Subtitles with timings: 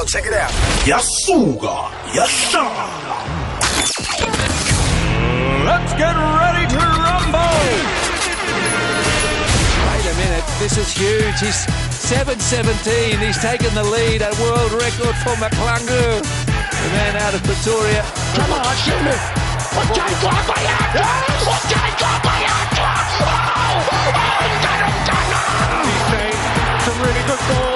[0.00, 0.48] Yo, check it out.
[0.88, 3.20] yasuka yahlala
[5.68, 7.60] Let's get ready to rumble!
[9.84, 11.36] Wait a minute, this is huge.
[11.44, 11.66] He's
[12.08, 13.20] 7.17.
[13.20, 16.24] He's taken the lead, a world record for McClungu.
[16.24, 18.02] The man out of Pretoria.
[18.24, 18.48] He's
[26.08, 26.40] made
[26.88, 27.69] some really good ball.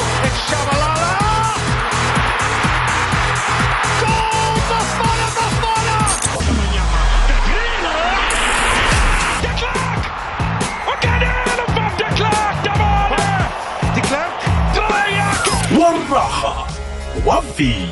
[17.24, 17.88] Johnson!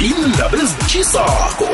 [0.00, 1.68] indaba ezitshisako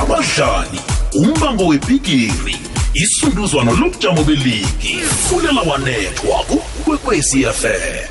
[0.00, 0.80] abadlali
[1.14, 2.56] umbango webhigiri
[2.94, 8.06] isunduzwano lobujamo beligi fulela wanethwa kukwekwecfm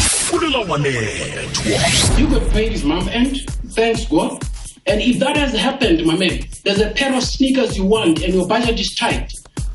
[0.00, 1.72] fulela wanethwa
[2.18, 3.36] You got paid his month end.
[3.74, 4.42] Thanks, God.
[4.86, 8.34] And if that has happened, my man, there's a pair of sneakers you want and
[8.34, 9.32] your budget is tight.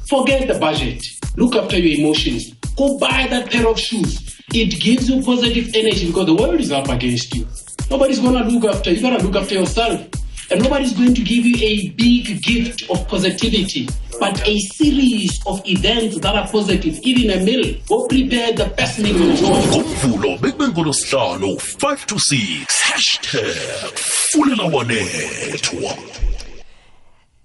[0.09, 1.05] Forget the budget.
[1.35, 2.53] Look after your emotions.
[2.77, 4.39] Go buy that pair of shoes.
[4.53, 7.45] It gives you positive energy because the world is up against you.
[7.89, 9.01] Nobody's gonna look after you.
[9.01, 10.07] gotta look after yourself.
[10.49, 15.61] And nobody's going to give you a big gift of positivity, but a series of
[15.65, 17.75] events that are positive, even a meal.
[17.89, 19.67] Go prepare the best meal in the world.
[19.67, 23.91] ngomvulo bekubengolosihlanu 5 to 6 hashtag
[24.31, 25.97] fulela wanethwa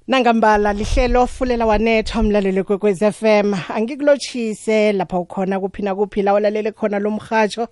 [0.09, 6.99] nangambala lihlelo fulela wanethwa mlaleli kwekwez FM angikulotshise lapha ukhona kuphi nakuphi la ulalele khona
[6.99, 7.69] lo mhatsho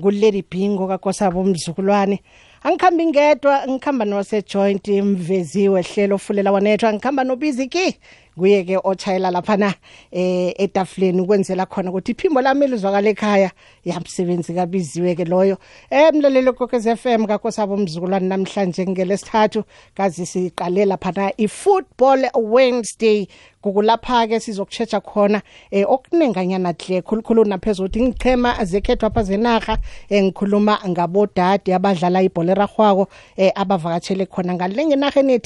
[0.00, 2.22] ngulady bingo kakosabo mzukulwane.
[2.62, 6.92] Angikhambi ngedwa ngikhamba nosejoint mveziwe hlelo fulela wanethwa.
[6.92, 7.98] Ngikhamba nobiziki
[8.38, 9.74] kuye ke otshayela laphana
[10.12, 13.50] eh etafuleni ukwenzela khona ukuthi iphimbo lami lizwakala ekhaya
[13.84, 15.58] yamsebenzi kabiziwe ke loyo.
[15.90, 23.26] Eh mlaleli kokwez FM kakosabo mzukulwane namhlanje ngelesithathu kazi siqale laphana i-football wednesday.
[23.60, 29.78] Kukulapha ke sizokutsheja khona eh okunenganyana hle khulukhulu naphezulu ukuthi ngichema zekhethwa apha zenarha
[30.08, 35.38] eh, ngikhuluma ngabodade abadlala ibhola erarhwako eh abavakatshele khona ngalenge enarheni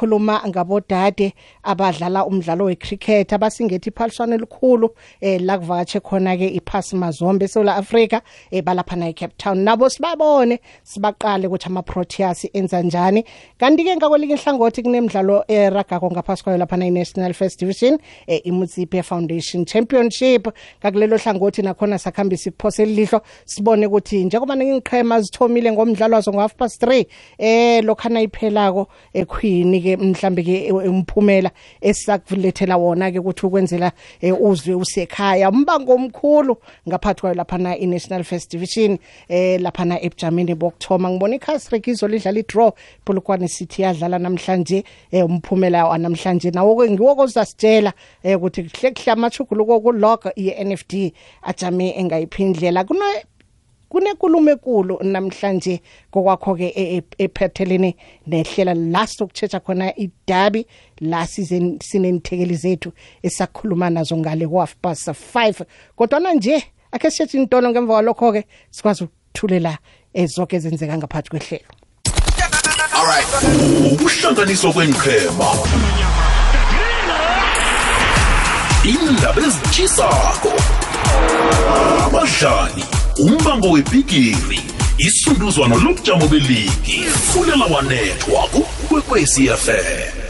[0.00, 4.90] yetheki khuluma ngabodade abadlala umdlalo wecricket abasingethi iphaliswano elikhulu
[5.20, 9.58] eh la kuvakatshe khona ke iphasi mazombe eSouth Africa eh balaphana eCape Town.
[9.58, 13.24] Nabo sibabone sibaqale ukuthi ama-Proteas enza njani.
[13.58, 19.64] Kanti ke ngakwelinye ihlangothi kunemidlalo eragako ngaphasi kwayo laphana i-National First Division eh iMutsipe Foundation
[19.64, 20.48] Championship.
[20.80, 26.54] Ngakulelo hlangothi nakhona sakhambisa iphose elihlo sibone ukuthi njengoba ngiqhema zithomile ngomdlalo wazo ngo half
[26.54, 27.06] past 3
[27.38, 34.74] eh lokhana iphelako equeen ke mhlambe ke umphumela esisakulethela wona ke ukuthi ukwenzela eh, uzwe
[34.74, 35.50] usekhaya.
[35.50, 36.56] Umbango omkhulu
[36.88, 42.72] ngaphathi kwayo laphana i-National First Division eh laphana ebujameni bokthoma ngibona ikhasrekizo lidlala i-draw.
[43.04, 46.50] Polokwane City yadlala namhlanje eh umphumela wanamhlanje.
[46.50, 51.12] Nawo ke ngiwo kozasitshela eh ukuthi kuhle kuhle amachuguluko kulog ye-NFD
[51.42, 52.84] ajame engayiphindlela.
[52.84, 53.04] Kuno
[53.90, 55.80] kunenkulumo enkulu namhlanje
[56.10, 57.96] kokwakho ke e- e- ephathelene
[58.26, 60.66] nehlela la sokutshetha khona idabi
[61.00, 62.92] la size sinenithekeli zethu
[63.22, 65.64] esakhuluma nazo ngale ku half past 5
[65.96, 66.62] kodwa nje
[66.92, 69.78] akhe sithethe intolo ngemva kwalokho ke sikwazi ukuthulela
[70.14, 71.70] ezonke ezenzeka ngaphakathi kwehlelo.
[73.92, 75.48] Ukuhlanganiswa kwenqhema
[78.84, 80.52] indaba ezitshisako
[82.04, 82.99] abadlali.
[83.20, 84.60] Umbango webhigiri
[84.98, 90.20] isunduzwano lobujamo beligi fulela wanethwa kukwekwecfm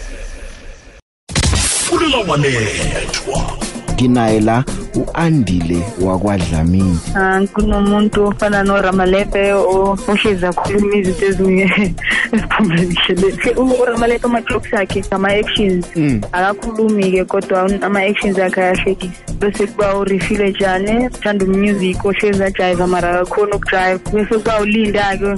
[1.86, 3.69] fulela wanethwa
[4.04, 4.64] nginaye la
[4.96, 6.98] u-andile wakwadlamini.
[7.14, 11.70] Ah, kunomuntu ofana noramalepe o- ohlezi akhuluma izinto ezinye
[12.32, 15.86] eziphumelele uramalepe ama-jokes akhe ama-actions
[16.32, 19.12] akakhulumi-ke kodwa ama-actions akhe ayahlekisa.
[19.40, 25.36] Bese kuba urifile jane uthanda umusic ohlezi ajayiva mara akakhona ukujayiva bese kuba ulinda-ke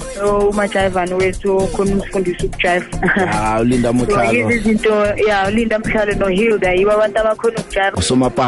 [0.50, 2.86] umajayivani wethu okhona ukusifundisa ukujayiva
[3.32, 3.92] Ah, ulinda
[4.32, 7.96] yizo izinto ya ulinda mhlalo nohilda yibo abantu abakhona ukujayiva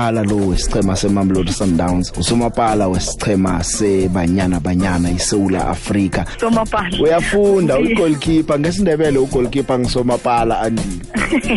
[0.05, 6.27] usomapala lo wesichema semamlodi sundowns usomapala wesichema sebanyana banyana isewula afrika.
[6.41, 11.05] Somapala uyafunda ugolkeeper ngesindebele ugolkeeper ngisomapala andile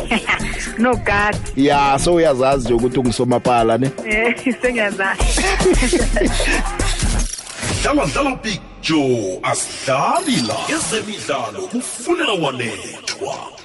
[0.78, 3.92] nogadi ya so uyazazi nje ukuthi ungisomapala ne?
[3.98, 5.24] Um sengiyazazi.
[7.84, 10.76] Dlala dlala big joe asidlali la.
[10.76, 13.57] Ezemidlalo kufunela wanethwa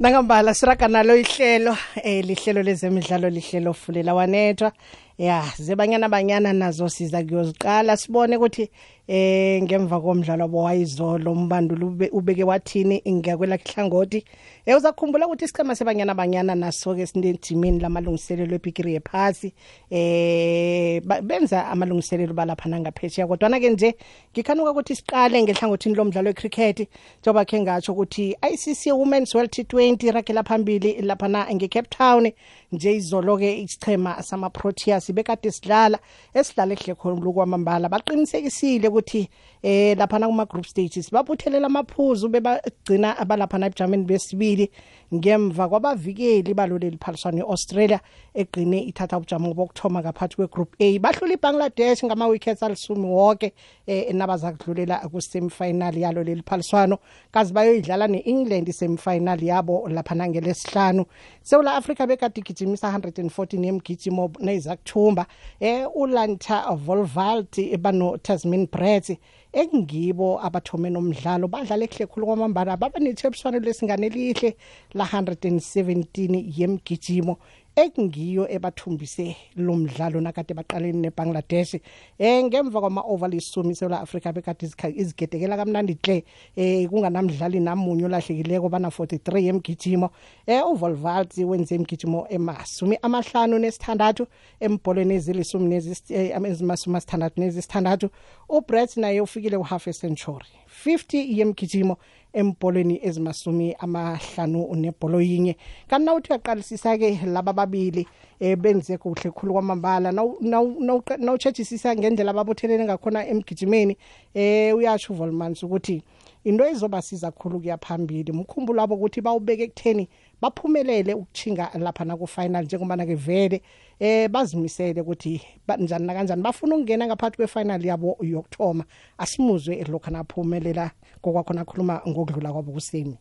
[0.00, 4.72] nangambala siraga nalo ihlelo eh lihlelo lezemidlalo lihlelo fulela wanethwa
[5.18, 8.70] ya zebanyana banyana nazo siza kuyoziqala sibone ukuthi
[9.08, 14.24] eh ngemva komdlalo wayizolo umbandulo ube- ubeke wathini ngiyakwela kuhlangoti
[14.66, 19.54] eh uzakhumbula ukuthi isichema sebanyana banyana naso ke sinedimini lamalungiselelo epikiri yephasi.
[19.90, 23.94] Eh benza amalungiselelo balapha nangaphesheya kodwa na ke nje
[24.32, 26.88] ngikhanuka ukuthi siqale ngehlangothini lomdlalo wecricket
[27.22, 32.32] njengoba khe ngatsho ukuthi ICC Women's World T20 rakela phambili lapha na ngeCape Town.
[32.72, 35.98] Nje izolo ke isichema sama Proteas bekade sidlala
[36.34, 37.88] esidlala ehle khona kwamambala.
[37.88, 39.28] Baqinisekisile ukuthi
[39.62, 44.70] eh lapha na kuma group stages babuthelela amaphuzu bebagcina abalapha na ebujameni besibili.
[45.14, 48.00] Ngemva kwabavikeli baloleli phaliswana eAustralia
[48.34, 53.52] egcine ithatha ubujamo bokthoma ngaphakathi kwegroup A bahlula iBangladesh ngama wickets alisumi wonke
[53.86, 56.98] eh nabaza kudlulela ku semifinal yalo leli phaliswano
[57.32, 61.04] kazi bayoyidlala neEngland semifinal yabo lapha nangelesihlanu.
[61.42, 65.26] South Africa bekade igijimisa 114 yemgijimo nezakuthumba
[65.60, 69.12] eh uLanta Volvalt bano Tasman Brats
[69.60, 74.50] ekungibo abathome nomdlalo badlala ehle khulu kwamambala baba nethephiswano lesingane elihle
[74.94, 77.34] la 117 yemgijimo.
[77.76, 81.74] Ekungiyo ebathumbise lo mdlalo nakade baqaleni neBangladesh
[82.18, 86.24] eh ngemva kwama oval isumi South Africa bekade izigedekela kamnandi hle
[86.56, 90.10] eh kunganamdlali namunye olahlekileko bana 43 yemgijimo
[90.46, 94.26] eh uVolvalt wenze imgijimo emasumi amahlanu nesithandathu
[94.60, 98.08] embholweni ezilisumi nezimasumi asithandathu nezisithandathu.
[98.48, 100.48] uBrett naye ufikile ku half a century
[100.86, 101.98] 50 yemgijimo
[102.36, 105.56] embholweni ezimasumi amahlanu nebholo yinye
[105.88, 108.06] kanti na uthi uyaqalisisa ke laba babili
[108.40, 110.12] eh benze kuhle khulu kwamambala.
[110.12, 113.96] Nawuchechisisa ngendlela ababuthelene ngakhona emgijimeni
[114.34, 116.02] eh uyasho uvolmans ukuthi
[116.44, 120.08] into ezobasiza khulu kuya phambili mkhumbulo wabo ukuthi bawubeke ekutheni
[120.42, 123.62] baphumelele ukuchinga lapha naku-final njengoba ke vele
[124.00, 128.84] eh bazimisele ukuthi ba- njani nakanjani bafuna ukungena ngaphakathi kwe-final yabo yokuthoma
[129.18, 130.90] asimuzwe lokhu naphumelela
[131.22, 133.18] kokwakhona akhuluma ngokudlula kwabo kusemi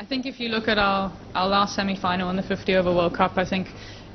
[0.00, 3.14] I think if you look at our, our last semi-final in the 50 over World
[3.16, 3.66] Cup, I think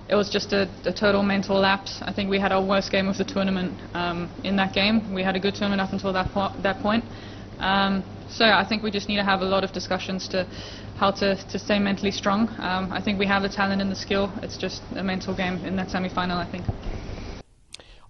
[0.07, 2.01] it was just a, a total mental lapse.
[2.01, 5.13] I think we had our worst game of the tournament um, in that game.
[5.13, 7.03] We had a good tournament up until that, po- that point.
[7.59, 8.01] Um,
[8.33, 10.47] so I think we just need to have a lot of discussions to
[10.97, 12.50] how to, to stay mentally strong.
[12.59, 14.31] Um, I think we have the talent and the skill.
[14.41, 16.65] It's just a mental game in that semi-final, I think.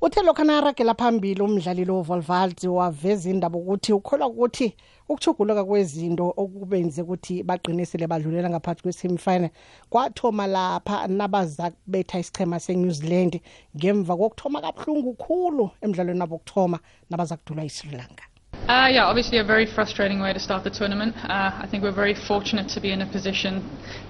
[0.05, 4.75] uthe lokhu naragela phambili umdlali lo volvald waveza indaba ukuthi ukholwa ukuthi
[5.09, 9.49] ukuchuguluka kwezinto okubenze ukuthi baqinisele badlulela ngaphakathi kwe-semifinal
[9.89, 13.39] kwathoma lapha nabaza kubetha isichema se-new zealand
[13.77, 16.79] ngemva kokuthoma kabuhlungu khulu emdlalweni wabo wokuthoma
[17.09, 18.23] nabaza kudulwa isri lanka
[18.67, 21.13] Uh, yeah, obviously a very frustrating way to start the tournament.
[21.17, 23.59] Uh, I think we're very fortunate to be in a position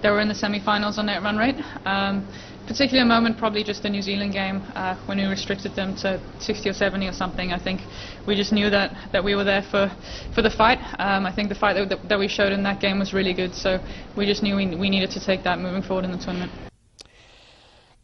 [0.04, 1.56] that we're in the semi-finals on net run rate.
[1.86, 2.28] Um,
[2.68, 6.70] particular moment, probably just the New Zealand game uh, when we restricted them to 60
[6.70, 7.52] or 70 or something.
[7.52, 7.82] I think
[8.28, 9.92] we just knew that, that we were there for,
[10.36, 10.78] for the fight.
[11.00, 13.56] Um, I think the fight that, that we showed in that game was really good,
[13.56, 13.80] so
[14.16, 16.73] we just knew we, we needed to take that moving forward in the tournament.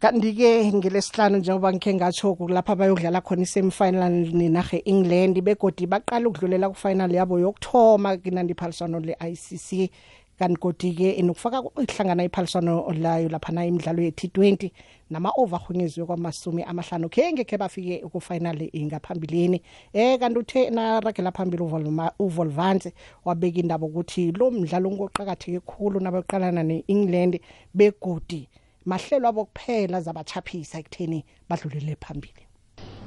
[0.00, 7.12] Kanti-ke ngelesihlanu njengoba ngikhe ngatsho lapha bayodlala khona i-semifinal nenarha e-england begodi baqala ukudlulela ku-final
[7.12, 9.90] yabo yokuthoma kinandi iphaliswano le-icc
[10.38, 14.70] kanti godi-ke nokufaka ihlangana iphaliswano layo laphana imidlalo ye-t20
[15.10, 19.60] nama-over ahunyeziwe kwamasumi amahlanu khe ngekhe bafike ku-final ngaphambilini
[19.92, 22.92] eh kanti uthe naragela phambili uVolma- uvolvance
[23.24, 27.40] wabeka indaba ukuthi lo mdlalo ungoqakatheke khulu nabayoqalana ne-england
[27.74, 28.48] begodi
[28.86, 32.46] mahlelo abo kuphela zabachaphisa ekutheni badlulele phambili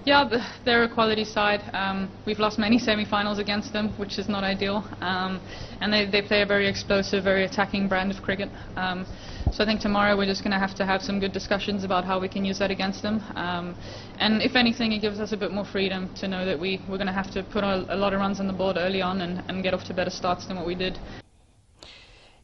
[0.05, 1.61] Yeah, th- they're a quality side.
[1.73, 4.83] Um, we've lost many semi-finals against them, which is not ideal.
[4.99, 5.39] Um,
[5.79, 8.49] and they, they play a very explosive, very attacking brand of cricket.
[8.75, 9.05] Um,
[9.53, 12.03] so I think tomorrow we're just going to have to have some good discussions about
[12.03, 13.23] how we can use that against them.
[13.35, 13.75] Um,
[14.19, 16.97] and if anything, it gives us a bit more freedom to know that we, we're
[16.97, 19.21] going to have to put a, a lot of runs on the board early on
[19.21, 20.99] and, and get off to better starts than what we did.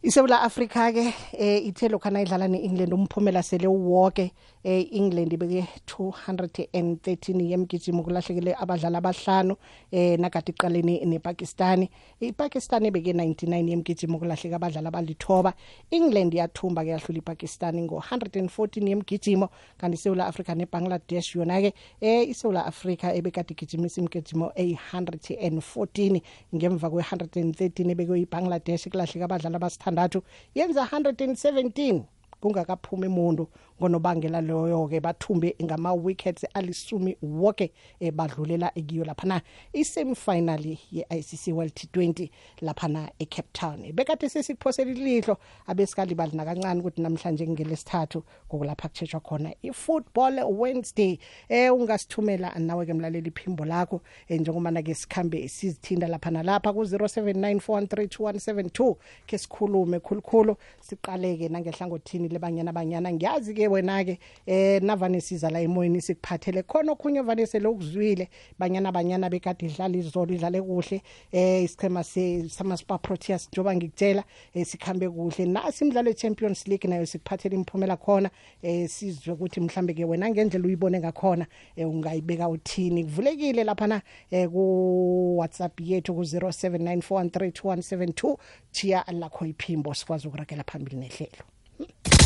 [0.01, 1.03] Isewula afrika ke
[1.33, 4.31] eh ithe lokhana idlala ne-england umphumela sele uwoke
[4.63, 9.55] eh england ibeke 213 yemgijimo kulahlekele abadlali abahlanu
[9.91, 11.89] eh nakade iqaleni nepakistani.
[12.19, 15.53] Ipakistan ibeke 99 yemgijimo kulahleka abadlali abalithoba.
[15.91, 23.13] England yathumba ke yahlula ipakistan ngo-114 yemgijimo kanti isewula afrika nebangladesh yona-ke eh isewula afrika
[23.13, 26.21] ebekade igijimisa imgijimo eyi-114
[26.55, 30.23] ngemva kwe-113 ebekwe ibangladesh kulahleka abadlali abasithandathu
[30.55, 33.47] yenza 117 kungakaphumi umuntu
[33.81, 39.41] ngonobangela loyo-ke bathumbe ngama-wickets alisumi woke eh, badlulela kiyo laphana
[39.73, 42.29] i-semifinal ye-icc world t20
[42.61, 43.91] laphana ecape town.
[43.93, 51.19] Bekade sesikuphosela ilihlo abesikhalibali nakancane ukuthi namhlanje ngelesithathu kokulapha kutshetsha khona i-football wednesday
[51.49, 59.37] eh ungasithumela nawe-ke mlaleli iphimbo lakho eh, njengobana-ke sikhambe sizithinda lapha nalapha ku-079 4132172 ke
[59.37, 66.91] sikhulume khulukhulu siqaleke nangehlangothini lebanyana banyana ngiyazi-ke wena-ke eh navane siza la emoyeni sikuphathele khona
[66.91, 68.29] okhunye vane sele ukuzwile.
[68.59, 71.01] Banyana banyana bekade idlala izolo idlale kuhle.
[71.31, 75.45] Eh isichema sama-spa proteas njengoba ngikutshela eh sikhambe kuhle.
[75.45, 78.29] Nasi imidlalo ye-champions league nayo sikuphathele imiphumela khona
[78.61, 81.45] eh sizwe ukuthi mhlambe-ke wena ngendlela uyibone ngakhona
[81.75, 83.03] eh ungayibeka uthini.
[83.03, 88.37] Kuvulekile laphana eh ku-whatsapp yethu ku-079 4132172
[88.71, 92.18] chiya lakho iphimbo sikwazi ukuragela phambili nehlelo.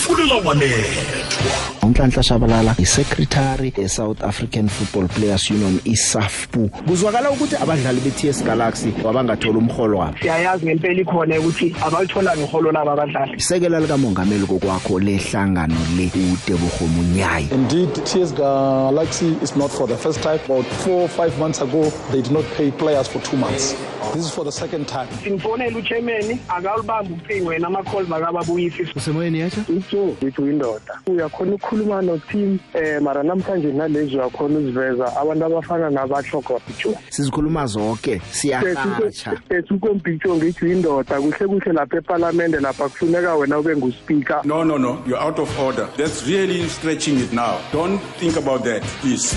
[0.00, 8.44] fulela wanethwa unhlanhla shabalala isecretary e-south african football players union isafpu kuzwakala ukuthi abadlali be-ts
[8.44, 10.18] galaxy wabangathola umholo wabo.
[10.22, 13.36] Siyayazi ngempela ikhona ukuthi abaluthola ngiholo laba abadlali.
[13.36, 20.22] Isekela likamongameli kokwakho lehlangano le utebugo munyayi Indeed, TS Galaxy is not for the first
[20.22, 20.38] time.
[20.44, 23.74] About four or five months ago, they did not pay players for two months.
[24.14, 25.08] This is for the second time.
[25.22, 29.60] simfonela uchairman akalubamba uphingo yena ama-calls akababuyisi usemoyeni yatsho
[29.90, 36.60] itho ngithi uyindoda uyakhona ukukhuluma no-team um mara namhlanje nalezi uyakhona uziveza abantu abafana nabahlogwa
[36.60, 43.76] picture sizikhuluma zonke siyahatsha esukompicture ngithi uyindoda kuhle kuhle lapha epalamende lapha kufuneka wena ube
[43.76, 45.02] nguspeaker No, no, no.
[45.06, 45.88] You're out of order.
[45.96, 47.58] That's really stretching it now.
[47.72, 49.36] Don't think about that, please.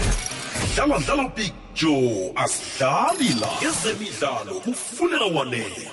[0.76, 5.92] dlala dlala picture asidlali la ezemidlalo kufulela wanethwa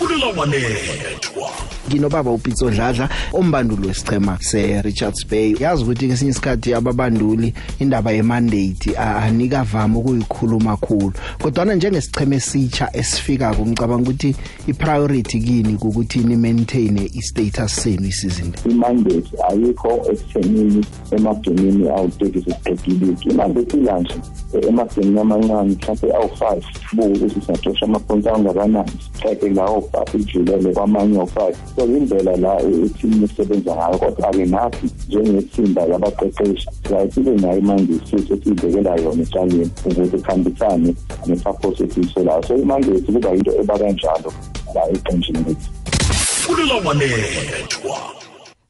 [0.00, 1.50] fulela wanethwa.
[1.88, 5.54] Nginobaba upitso dladla ombanduli wesichema se-richards bay.
[5.60, 11.12] Yazi ukuthi kesinye isikhathi ababanduli indaba ye-mandate a- anikavami ukuyikhuluma khulu.
[11.42, 14.36] Kodwana njengesichema esitsha esifika ngicabanga ukuthi
[14.68, 24.14] i-priority kini kukuthi ni-maintaine i-status senu isizini imandate ayikho ekuthenini emagemini awu-thirty sesiqedile imandate ilanje
[24.68, 26.64] emagemini amancane mhlawumpe awu-five.
[26.92, 28.90] Buke ukuthi singacosha amaphoyinti angakanani.
[29.16, 35.82] Siqede lawo five idlulele kwamanye awu-five so indlela la ithimu isebenza ngayo kodwa-ke nathi njengethimba
[35.82, 40.94] yabaqeqeshi siyayisibe nayo imandate futhi esiyibekela yona etshaleni ukuze kuhambisane
[41.26, 44.32] nepurpose esiyisolayo so imandate kuba yinto eba kanjalo
[44.74, 45.70] la eqenjini lethu.
[46.42, 48.20] Fulela wanethwa.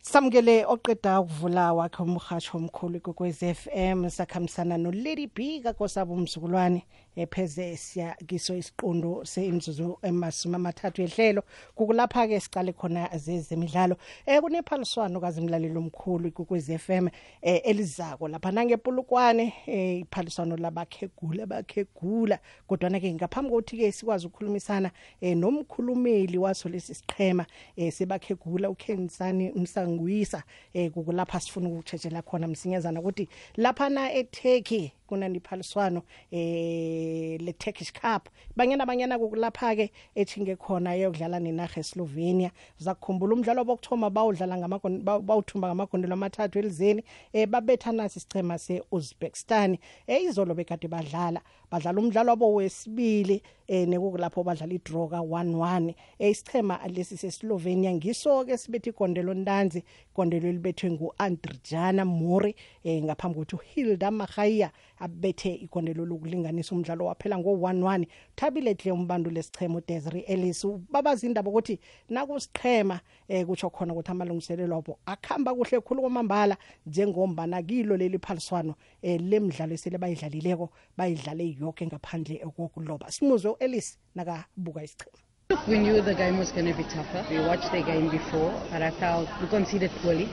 [0.02, 6.82] Samukele oqeda ukuvula wakhe umhatsho omkhulu kokwez FM sakhambisana no Lady B kakosabo umzukulwane
[7.16, 11.42] epheze siya kiso isiqondo seimzuzu emasumi amathathu ehlelo
[11.74, 13.96] kukulapha ke siqale khona zezemidlalo.
[14.26, 17.08] Eh kunephaliswano kazimlaleli omkhulu kokwez FM
[17.42, 18.52] eh elizako lapha.
[18.52, 22.38] Nangepulukwane eh iphaliswano labakhegula bakhegula.
[22.66, 24.90] Kodwa ke ngaphambi kokuthi ke sikwazi ukukhulumisana
[25.20, 30.42] eh nomkhulumeli waso lesi siqhema eh sebakhegula uKensani Msangwisa
[30.74, 38.28] eh kukulapha sifuna ukutshejela khona msinyazana ukuthi lapha na eTurkey kunaniphaliswano eh le Turkish Cup.
[38.56, 45.68] Banyana banyana kukulapha ke ethinge khona yokudlala nenaga eSlovenia zakukhumbula umdlalo wokthoma bawudlala ngamagondo bawuthumba
[45.68, 47.02] ngamagondelo amathathu elizeni
[47.32, 51.40] eh babetha nasi sichema seUzbekistan eh izolo bekade badlala.
[51.70, 58.58] Badlala umdlalo wabo wesibili eh nekukulapho badlala idraw ka1-1 eh isichema lesi seSlovenia ngiso ke
[58.58, 59.84] sibethi igondelo ntanzi.
[60.10, 68.06] Igondelo elibethwe nguAndrijana Mori eh ngaphambi kokuthi uHilda Magaya abethe igondelo lokulinganisa umdlalo waphela ngo1-1
[68.36, 74.76] thabile hle umbanduli lesichema uDesiree Ellis babazi indaba ukuthi nakusichema eh kutsho khona ukuthi amalungiselelo
[74.76, 81.86] abo akhamba kuhle khulu kwamambala njengombana kilo leli phaliswano eh lemidlalo esele bayidlalileko bayidlale yonke
[81.86, 85.18] ngaphandle kokuloba simuzwe uEllis nakabuka isichema
[85.66, 87.26] we knew the game was going to be tougher.
[87.28, 90.28] We watched the game before, but I felt we conceded poorly.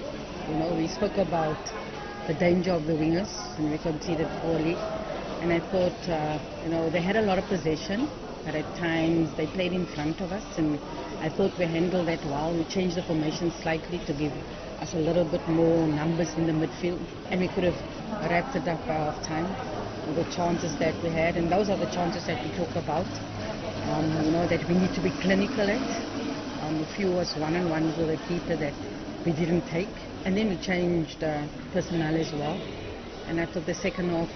[0.47, 1.57] You know, we spoke about
[2.27, 4.75] the danger of the wingers, and we conceded poorly.
[5.41, 8.07] And I thought, uh, you know, they had a lot of possession,
[8.45, 10.79] but at times they played in front of us, and
[11.19, 12.53] I thought we handled that well.
[12.53, 14.33] We changed the formation slightly to give
[14.79, 17.81] us a little bit more numbers in the midfield, and we could have
[18.29, 19.47] wrapped it up by half time.
[20.15, 23.05] The chances that we had, and those are the chances that we talk about
[23.91, 25.87] um, you know, that we need to be clinical at.
[26.63, 28.73] Um, a few was one-on-one with the keeper that
[29.25, 29.93] we didn't take.
[30.25, 32.59] And then we changed uh, personnel as well.
[33.27, 34.29] And I thought the second half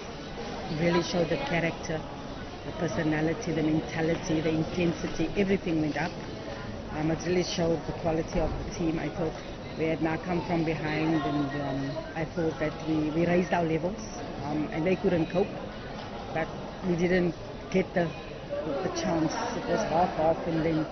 [0.80, 2.00] really showed the character,
[2.64, 6.12] the personality, the mentality, the intensity, everything went up.
[6.92, 8.98] Um, it really showed the quality of the team.
[8.98, 9.32] I thought
[9.78, 13.64] We had now come from behind, and um, I thought that we, we raised our
[13.64, 14.00] levels,
[14.52, 15.48] um, and they couldn't cope.
[16.34, 16.48] But
[16.88, 17.34] we didn't
[17.70, 18.08] get the
[18.82, 19.32] the chance.
[19.56, 20.86] It was half half, and then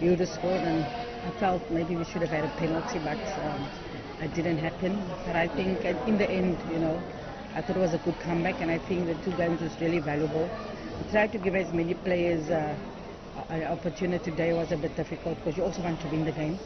[0.00, 3.68] Yoda scored, and I felt maybe we should have had a penalty, but um,
[4.20, 5.02] it didn't happen.
[5.26, 7.00] But I think in the end, you know,
[7.54, 10.00] I thought it was a good comeback, and I think the two games was really
[10.00, 10.48] valuable.
[11.04, 12.76] We tried to give as many players uh,
[13.48, 16.58] an opportunity today was a bit difficult because you also want to win the game.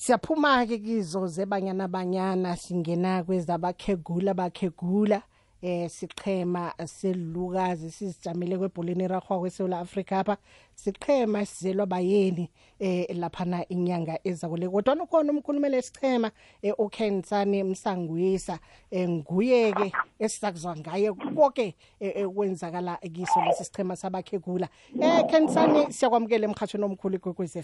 [0.00, 5.22] Siyaphuma ke kizo zebanyana banyana singena kwezabakhegula bakhegula
[5.62, 10.36] eh siqhema selukazi sizijamile kwebholeni ragwa kweSouth Africa apha.
[10.74, 16.30] Siqhema sizelwa bayeni eh laphana inyanga ezakule kodwa ukhona umkhulumeli esichema
[16.62, 18.58] eh uKensani Msangwisa
[18.90, 24.68] eh nguye ke esizakuzwa ngaye konke ekwenzakala kiso lesi sichema sabakhegula.
[25.00, 27.56] Eh Kensani siyakwamukela emkhathweni omkhulu kwekwez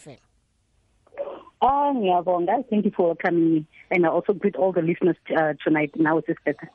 [1.60, 2.64] Ah, ngiyabonga.
[2.70, 3.66] Thank you for welcoming me.
[3.90, 5.90] And I also greet all the listeners uh, tonight.
[5.96, 6.70] Now it is better.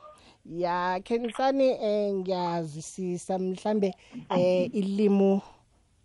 [0.46, 3.94] ya Kensani eh ngiyazisisa mhlambe
[4.38, 5.40] eh ilimu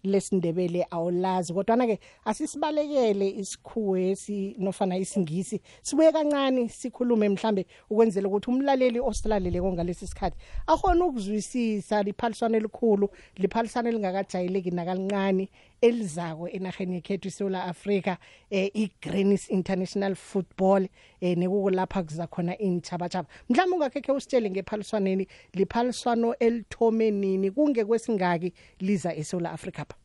[0.03, 8.27] lesindebele awulazi kodwa na ke asisibalekele isikhuwe esi nofana isingisi sibuye kancane sikhulume mhlambe ukwenzela
[8.27, 15.49] ukuthi umlaleli osilalele kongalesi sikhathi ahona ukuzwisisa liphaliswane elikhulu liphalisane lingakajayeleki nakalincane
[15.81, 18.15] elizako enaheni yekhethu iSouth Africa
[18.51, 20.87] eh iGreens International Football
[21.21, 29.45] eh nekukulapha kuza khona inchabatshaba mhlawumbe ungakhekhe usitshele ngephaliswaneni liphaliswano elithome nini kungekwesingaki liza eSouth
[29.45, 29.95] Africa pha?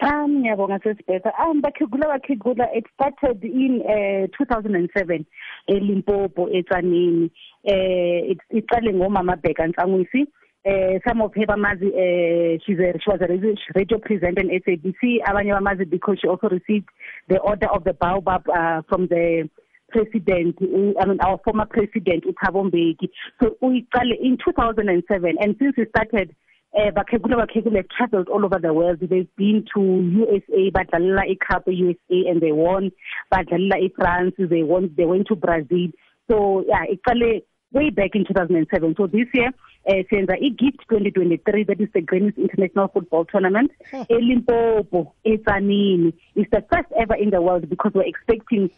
[0.00, 5.24] Um ngiyabonga sesibhetha um bakhigula bakhigula it started in uh, 2007
[5.66, 7.30] eLimpopo eTsanini
[7.64, 10.26] eh iqale ngomama Bheka Nsangwisi
[10.64, 13.28] eh some of her bamazi eh she's a, she was a
[13.74, 16.88] radio presenter in SABC abanye bamazi because she also received
[17.28, 19.48] the order of the baobab uh, from the
[19.90, 20.56] president
[21.00, 23.08] I mean our former president uThabo Mbeki.
[23.40, 26.34] So uyiqale in 2007 and since we started
[26.76, 28.98] eh bakhekula bakhekula traveled all over the world.
[29.00, 32.90] They've been to USA badlalela icup eUSA and they won.
[33.32, 35.88] Badlalela eFrance they won they went to Brazil.
[36.30, 39.50] So yeah iqale way back in 2007 so this year
[39.88, 43.70] eh senza igift 2023 that is the Greens International Football Tournament
[44.08, 48.70] eLimpopo eTsanini it's the first ever in the world because we're expecting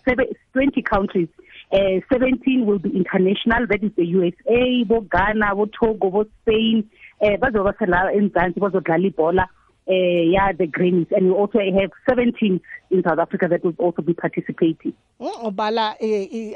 [0.52, 1.28] 20 countries.
[1.72, 6.88] Uh, 17 will be international that is the USA bo Ghana bo Togo bo Spain.
[7.20, 9.46] Eh bazoba sela eMzansi bazodlala ibhola
[9.86, 14.02] eh yeah the greens and we also have 17 in South Africa that will also
[14.02, 14.94] be participating.
[15.20, 15.96] Ubala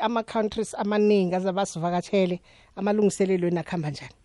[0.00, 2.40] ama countries amaningi azabasivakatshele
[2.76, 4.23] amalungiselelo enakhamba njani.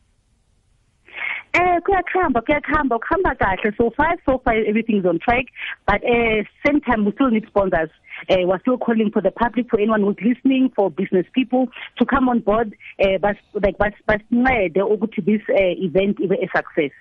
[1.53, 3.75] Eh kuyakhamba kuyakhamba ukuhamba kahle.
[3.77, 5.45] So far so far everything is on track.
[5.87, 7.89] But uh same time we still need sponsors.
[8.29, 12.05] Uh, we're still calling for the public for anyone who's listening for business people to
[12.05, 12.75] come on board.
[13.01, 16.91] Uh, bas like bas basincede ukuthi this uh, event ibe a success.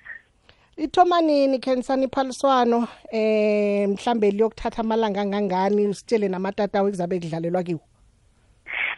[0.78, 7.80] Ithoma nini Kensani iphaliswano eh mhlambe liyokuthatha amalanga angangani usitshele namatata ekuzabe kudlalelwa kiwo?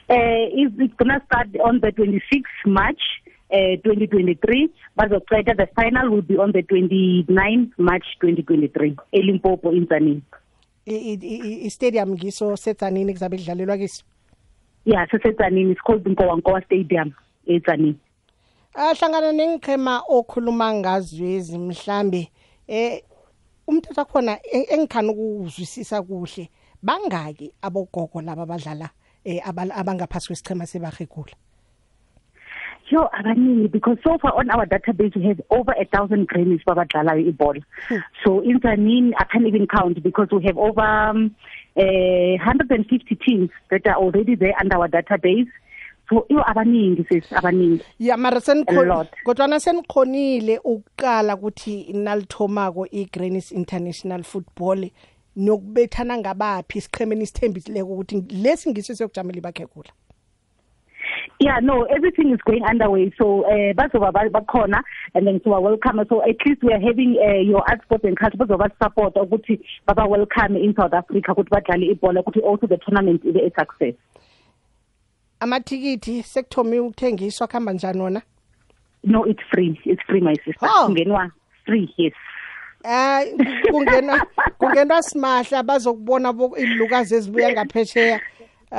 [0.08, 3.02] Eh it's going to start on the 26th March.
[3.50, 10.22] Uh, 2023 bazoqeda the final will be on the 29th March 2023 eLimpopo in Tzaneen
[10.86, 14.04] i stadium ngiso seTzanini kuzabe kudlalelwa kiso?
[14.84, 17.12] Yeah seseTzaneen it's called Nkowankowa Stadium
[17.46, 17.94] eTzaneen
[18.74, 22.30] ahlangana nengikhema okhuluma ngazwezi mhlambe
[22.68, 23.02] eh
[23.66, 26.50] umthetho khona engikhana ukuzwisisa kuhle
[26.82, 28.90] bangaki abogogo laba badlala
[29.24, 31.34] eh abangaphasi kwesichema sebahegula
[32.90, 37.32] Yo abaningi because so far on our database we have over a thousand greenies babadlalayo
[37.32, 37.62] ibhola.
[38.24, 41.36] So in Tanin I can't even count because we have over um,
[41.76, 45.48] uh, 150 teams that are already there under our database.
[46.08, 47.84] So iyo abaningi sis abaningi.
[47.98, 54.90] Ya mara senikhona kodwa senikhonile ukuqala ukuthi nalithomako iGreens International Football
[55.36, 59.90] nokubethana ngabapi isiqhemeni isithembisileko ukuthi lesi ngiso siyokujamela bakhekula
[61.38, 63.12] Yeah, no, everything is going underway.
[63.18, 64.82] So, uh, bazoba bakhona
[65.14, 66.00] and then so welcome.
[66.08, 69.60] So at least we are having uh, your art sports and culture bazoba support ukuthi
[69.86, 73.94] baba welcome in South Africa ukuthi badlale ibhola ukuthi also the tournament ibe a success.
[75.40, 78.22] Amathikithi sekuthomi ukuthengiswa khamba njani wona?
[79.04, 79.80] No, it's free.
[79.84, 80.66] It's free my sister.
[80.66, 81.32] Kungenwa
[81.64, 82.12] free, yes.
[82.84, 83.22] Ah
[83.70, 84.26] kungenwa
[84.58, 88.20] kungenwa simahla bazokubona ilukazi ezibuya ngaphesheya.
[88.72, 88.76] Uh,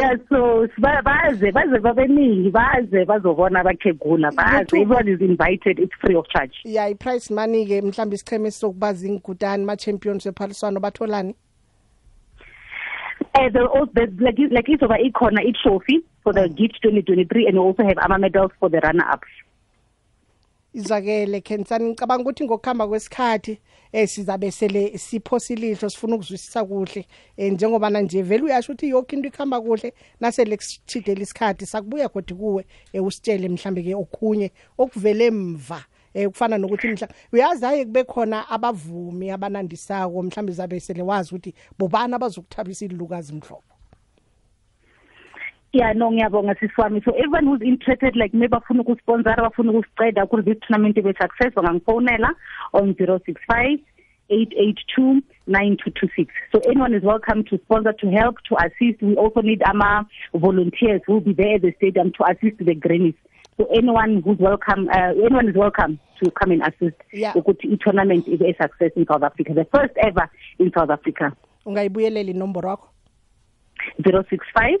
[0.00, 6.26] yeah so baze baze babeningi baze bazobona abakhegula baze everyone is invited it's free of
[6.28, 11.34] charge yeah iprice money ke mhlawumbe isicheme sokubaza ingudani ma champions ephaliswano batholani
[13.34, 17.64] Uh, there also, there's like like izoba ikhona i-trophy for the gift 2023 and we
[17.64, 19.28] also have ama medals for the runner ups
[20.76, 23.58] izakele Khensani ngicabanga ukuthi ngokuhamba kwesikhathi
[23.92, 29.28] eh sizabe sele siphosilihlo sifuna ukuzwisisa kuhle eh njengoba nje vele uyasho ukuthi yonke into
[29.28, 35.84] ikhamba kuhle nasele kusithidela isikhathi sakubuya kodwa kuwe eh usitshele mhlambe ke okhunye okuvele emva
[36.14, 41.54] eh kufana nokuthi mhla uyazi haye kube khona abavumi abanandisako mhlambe zabe sele wazi ukuthi
[41.78, 43.75] bobana bazokuthabisa ilukazi mhlobo.
[45.78, 47.00] Yeah no ngiyabonga sisi wami.
[47.04, 51.52] So everyone who's interested like maybe bafuna ukusponsora bafuna ukusiceda ukuthi this tournament ibe success
[51.54, 52.34] bangangifonela
[52.72, 53.78] on 065
[54.28, 59.02] 882 9226 so anyone is welcome to sponsor to help to assist.
[59.02, 62.74] We also need ama volunteers who will be there at the stadium to assist the
[62.74, 63.14] greenies
[63.56, 67.36] so anyone who's welcome uh, anyone is welcome to come and assist Yeah.
[67.36, 71.32] ukuthi i-tournament ibe a success in south africa the first ever in south africa.
[71.66, 72.88] Ungayibuyelela inombolo yakho
[74.02, 74.78] 065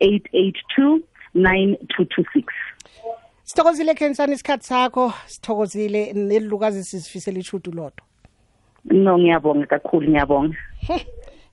[0.00, 1.02] 882
[1.34, 2.44] 9226
[3.44, 5.12] sithokozile Khensani isikhathi sakho?
[5.26, 8.06] Sithokozile nelilukazi sizifisela ichudu lodwa.
[8.84, 10.56] No ngiyabonga kakhulu ngiyabonga.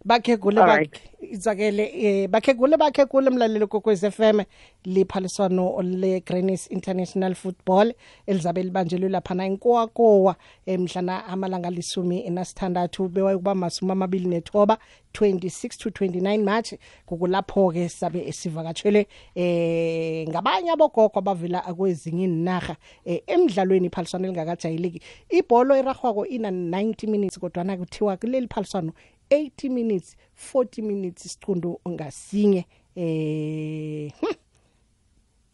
[0.06, 0.92] Bakhegule Alright.
[0.92, 4.42] bakhe izakele eh bakhegule bakhegule mlaleli kokwez FM
[4.86, 7.94] liphaliswano le Greenies International Football
[8.28, 10.36] elizabe libanjelwe lapha na inkowakowa
[10.66, 14.78] emhlana amalanga lisumi nasithandathu bewa kuba masumi amabili nethoba
[15.14, 16.74] 26 to 29 March
[17.06, 25.76] kukulapho ke sabe esivakatshele eh ngabanye abogogo abavela kwezinye inaga eh, emidlalweni iphaliswano elingakajayeleki ibholo
[25.76, 28.92] eragwako ina 90 minutes kodwa na kuthiwa kuleli phaliswano
[29.30, 30.16] 80 minutes
[30.54, 32.66] 40 minutes isiqundu ngasinye
[32.96, 34.34] eh hmm.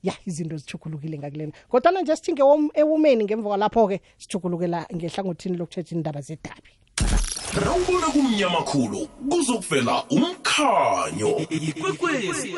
[0.03, 2.41] ya izinto zichukulukile ngakulena kodwa nje sithinge
[2.73, 6.71] ewumeni ngemva kwalapho ke sichukulukela ngehlangothini lokuthetha indaba zedabi
[7.65, 12.55] rawubona kumnyama khulu kuzokuvela umkhanyo ikwekwezi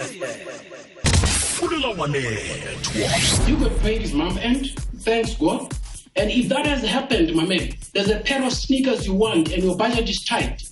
[1.57, 4.67] fulela wanethwa You got paid his mom and
[5.03, 5.73] thanks God.
[6.15, 9.63] And if that has happened, my man, there's a pair of sneakers you want and
[9.63, 10.63] your budget is tight.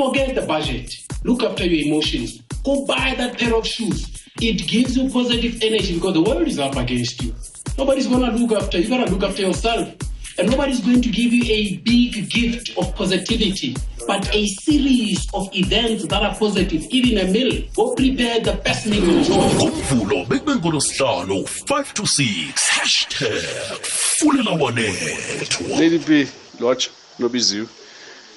[0.00, 0.96] Forget the budget.
[1.24, 2.40] Look after your emotions.
[2.64, 4.24] Go buy that pair of shoes.
[4.40, 7.34] It gives you positive energy because the world is up against you.
[7.76, 8.84] Nobody's gonna look after you.
[8.84, 9.92] You gotta look after yourself.
[10.38, 15.50] And nobody's going to give you a big gift of positivity, but a series of
[15.52, 17.62] events that are positive, even a meal.
[17.76, 19.34] Go prepare the best meal you enjoy.
[19.34, 26.28] ngomvulo bekube ngolosihlanu 5 to 6 hashtag fulela wanethwa lady b
[26.60, 27.66] lodge nobiziwe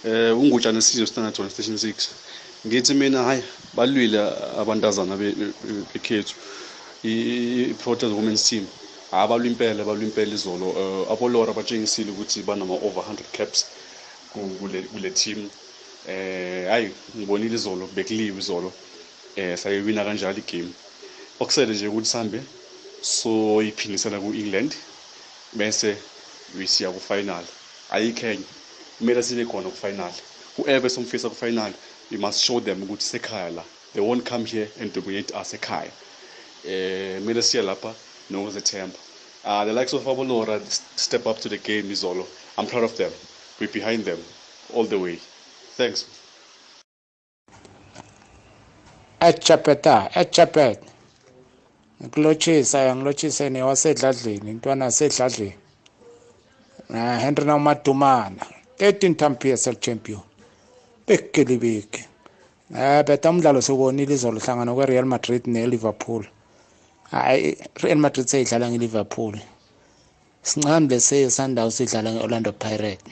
[0.04, 2.10] eh ungutshana sizwe standard one station 6
[2.68, 4.20] ngithi mina hayi balwile
[4.62, 5.54] abantazana be- be-
[5.94, 6.36] bekhethu.
[7.06, 8.66] I-protest women's team.
[9.12, 10.68] Abalwa impela balwa impela izolo.
[10.82, 13.66] Eh, abolora batshengisile ukuthi banama over 100 caps
[14.32, 15.50] ku- kule kule team.
[16.08, 18.74] Eh hayi ngibonile izolo bekuliwe izolo.
[19.36, 20.74] Eh sayiwina kanjalo igame.
[21.40, 22.40] Okusele nje ukuthi sihambe
[23.02, 24.76] so iphindisela ku-england
[25.54, 25.98] bese
[26.58, 27.44] wisiya ku-final.
[27.92, 28.46] Ayikho enye
[29.00, 30.12] kumele sibe khona ku-final.
[30.58, 31.74] Whoever somfisa ku-final
[32.12, 33.64] we must show them ukuthi sekhaya la.
[33.94, 35.92] They won't come here and dominate us ekhaya.
[36.66, 37.94] Eh kumele siye lapha
[38.32, 38.96] nokuzethemba.
[39.46, 40.62] Uh, the likes of abolora
[40.96, 42.26] step up to the game izolo.
[42.58, 43.12] I'm proud of them.
[43.60, 44.20] We're behind them
[44.74, 45.20] all the way.
[45.76, 46.06] Thanks.
[49.20, 50.80] Echapeta echapet.
[52.02, 55.56] Ngikulotshisa ngilotshise newasedladleni intwana sedladleni
[56.90, 58.46] na henry naumadumana
[58.84, 60.20] 13 time psl champion
[61.08, 62.02] bekelibeke
[62.76, 66.24] eh beta umdlalo siwubonile izolo hlangana kwe-real madrid ne-liverpool.
[67.12, 69.36] Hayi real madrid seyidlala nge-liverpool.
[70.50, 73.12] Sincane lese sundowns idlala nge-orlando pirate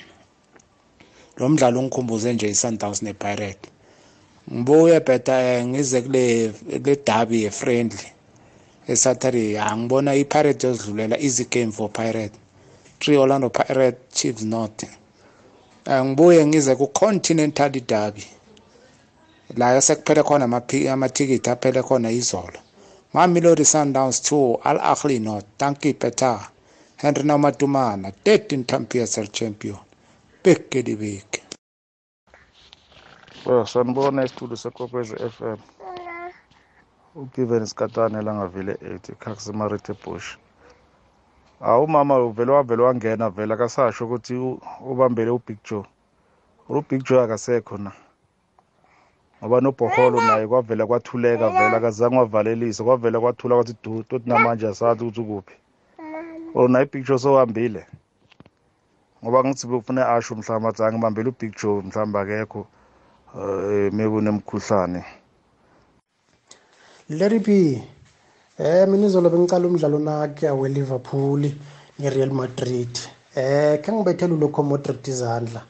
[1.38, 3.66] lo mdlalo ungikhumbuze nje i-sundowns ne-pirate
[4.54, 6.26] ngibuye bheda eh, ngize kule
[6.86, 8.08] le derby friendly
[8.88, 9.58] esaturday.
[9.60, 12.36] Angibona i-pirate yozidlulela easy game for pirate
[13.00, 15.01] three orlando pirate chiefs not Eh,
[15.90, 18.26] ngibuye ngize ku-continental derby.
[19.58, 22.60] La sekuphele khona amaphi- amathikithi aphele khona izolo.
[23.14, 26.50] Mamelodi sundowns 2 al ahli not tanki peta
[26.98, 29.78] henry namatumana 13 time psl champion.
[30.44, 31.42] Bekelibeke
[33.46, 35.58] Well, sanibona isitudio sekwekwezi FM.
[37.16, 40.38] ugiven isikatane langavile 8 ekhasimarite bush.
[41.64, 44.34] Awu umama uvele wavele wangena vele akasasho ukuthi
[44.92, 45.86] ubambele ubig joe.
[46.70, 47.92] Ubig joe akasekho na?
[49.40, 55.04] Ngoba nobhoholo naye kwavele kwathuleka vele akazange wavalelise kwavele kwathula kwathi du tothi namanje asazi
[55.04, 55.56] ukuthi ukuphi.
[56.54, 57.86] Or naye ibig joe sowambile
[59.24, 62.68] ngoba ngithi befuna asho mhlawumbe athi angibambele ubig joe mhlawumbe akekho
[63.36, 65.06] um maybe unemkhuhlane
[67.10, 67.48] Larry P
[68.64, 71.42] eh mina izolo bengicala umdlalo nakhe we-Liverpool
[71.98, 72.94] ne-Real Madrid.
[73.36, 75.62] Eh khe ngibethele uLocomotive izandla.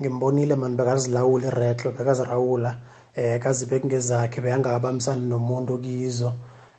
[0.00, 2.76] Ngimbonile mani bekazilawula iretlo bekazirawula
[3.14, 6.32] eh kazibeka ngezakhe beyangakabambisani nomuntu kizo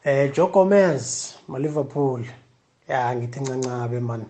[0.04, 2.26] eh Joe Gomez ma-Liverpool.
[2.89, 4.26] Ya ngithi ncancabe mani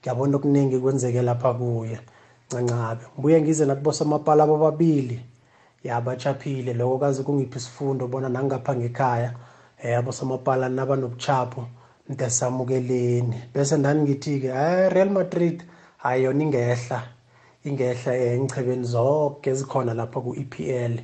[0.00, 1.98] ngiyabona okuningi kwenzeke lapha kuye.
[2.50, 3.04] Ncancabe.
[3.14, 5.20] Ngibuye ngize nakubosamapala ababili.
[5.84, 9.32] Yabachaphile lokho kaze kungiphi isifundo bona nangapha ngekhaya.
[9.82, 11.66] Eh abosamapala nabanobuchapho
[12.08, 15.62] ntesamukeleni bese ndani ngithi-ke hayi real madrid
[15.96, 17.02] hayi yona ingehla.
[17.64, 20.94] Ingehla eh, engichebeni zonke ezikhona lapha ku-epl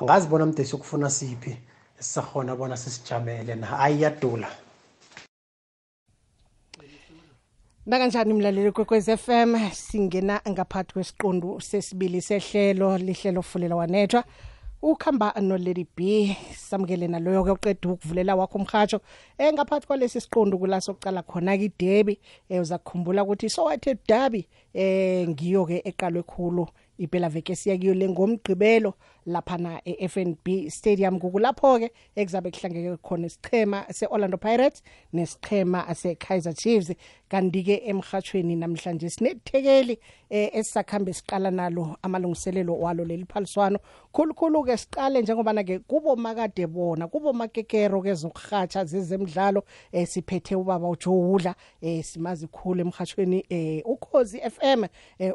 [0.00, 1.56] angazi bona mdesi ukufuna siphi
[1.98, 3.66] esisakhona bona sisijamele na.
[3.66, 4.48] Hayi iyadula.
[7.86, 14.24] Nakanjani mlaleli kwekwez FM singena ngaphakathi kwesiqundu sesibili sehlelo lihlelo fulela wanethwa.
[14.82, 19.00] Ukhamba nolady b samukele naloyo ke uqeda ukuvulela wakho umhatsho
[19.38, 24.48] eh ngaphakathi kwalesi siqundu kula sokucala khona ke derby eh uzakukhumbula ukuthi so wathe derby
[24.74, 28.94] eh ngiyo ke eqalwe khulu iphela veke siya kiyo lengomgqibelo
[29.26, 31.18] laphana eFNB Stadium.
[31.18, 36.92] Kukulapho ke ekuzabe kuhlangeke khona isichema seOrlando Pirates nesichema seKaizer Chiefs.
[37.28, 39.98] Kanti ke emhathweni namhlanje sinethekeli
[40.30, 43.78] esakhambe siqala nalo amalungiselelo walo leli phaliswano.
[44.12, 49.64] Khulukhulu ke siqale njengoba na ke kubo makade bona kubo makekero ke zokuhatsha zezemidlalo
[50.06, 51.54] siphethe ubaba uJohudla
[52.02, 53.44] simazi khulu emhathweni
[53.84, 54.84] ukhozi FM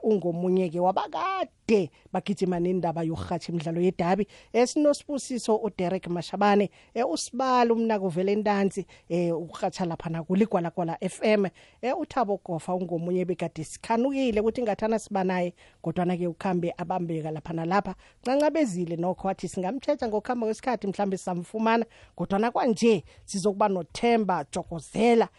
[0.03, 4.27] ungomunye ke wabakade bagijima nendaba yokuhatsha imidlalo yedabi.
[4.53, 6.69] Esinosibusiso uDerek Mashabane
[7.10, 11.45] usibala umnako vele endansi ukuhatsha lapha nakuligwala kwala FM
[11.91, 17.54] uthabo gofa ungomunye bekade sikhanukile ukuthi ngathana siba naye kodwa na ke ukhambe abambeka lapha
[17.54, 17.96] nalapha.
[18.22, 25.30] Ncancabezile nokho wathi singamthetha ngokuhamba kwesikhathi mhlambe samfumana kodwa na kwanje sizokuba nothemba jokozela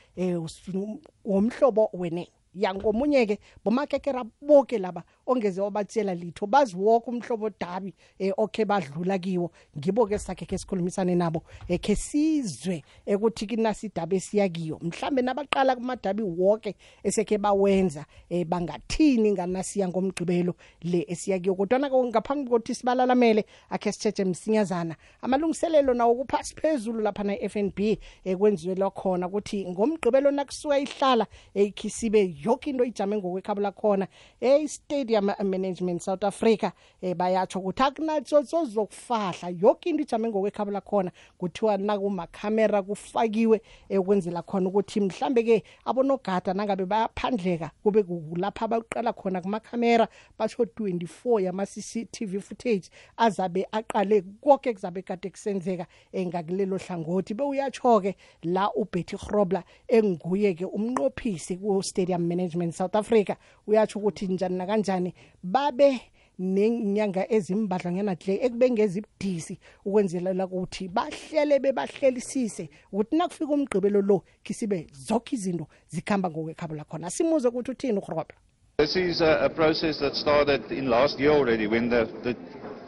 [1.24, 2.28] womhlobo wene.
[2.54, 9.50] Yangomunye ke bomakekera bonke laba ongeze wabathela litho baziwoka umhlobo dabi eh, okay badlula kiwo.
[9.78, 16.22] Ngibo ke sakhe ke sikhulumisane nabo ekhe sizwe ukuthi kinasi dabe siyakiyo mhlambe nabaqala kumadabi
[16.22, 23.92] wonke esekhe bawenza eh, bangathini nganasiya ngomgqibelo le esiyakiyo kodwa na ngaphambi kokuthi sibalalamele akhe
[23.92, 24.96] sithethe msinyazana.
[25.22, 32.70] Amalungiselelo nawo kuphasi phezulu lapha na FNB ekwenziwe lokhona ukuthi ngomgqibelo nakusuka ihlala ekhisibe yonke
[32.70, 34.08] into ijame ngokwekhabo lakhona.
[34.40, 36.72] Eh stadium management South Africa
[37.02, 44.42] eh bayatsho ukuthi akunatsho sozokufahla yonke into ijame ngokwekhabo lakhona kuthiwa nakuma camera kufakiwe ekwenzela
[44.42, 51.40] khona ukuthi mhlambe ke abonogada nangabe bayaphandleka kube kulapha baqala khona kuma camera basho 24
[51.40, 57.34] yama CCTV footage azabe aqale konke kuzabe kade kusenzeka engakulelo hlangothi.
[57.34, 63.36] Bewuyatsho ke la uBetty Grobler enguye ke umnqophisi ku stadium management South Africa.
[63.66, 64.66] Uyatsho ukuthi njani na
[65.04, 66.00] kanjani babe
[66.38, 75.36] nenyanga ezimbadlanyana hle ekubengeza ibudisi ukwenzelela ukuthi bahlele bebahlelisise ukuthi nakufika umgqibelo lo kisibe zonke
[75.36, 78.34] izinto zikhamba ngokwekhabo lakhona simuze ukuthi uthini ugrobla
[78.78, 82.34] This is a, a process that started in last year already when the, the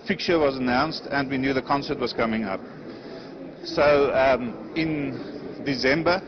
[0.09, 2.61] fixture was announced and we knew the concert was coming up.
[3.65, 6.21] So um, in December,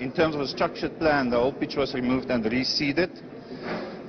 [0.00, 3.10] in terms of a structured plan, the whole pitch was removed and reseeded.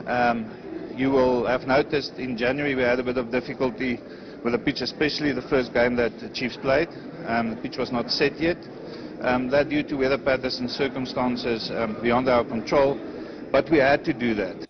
[0.07, 0.49] Um,
[0.95, 3.99] you will have noticed in January we had a bit of difficulty
[4.43, 6.89] with the pitch, especially the first game that the Chiefs played.
[7.25, 8.57] Um, the pitch was not set yet.
[9.21, 12.99] Um, that due to weather patterns and circumstances um, beyond our control,
[13.51, 14.67] but we had to do that.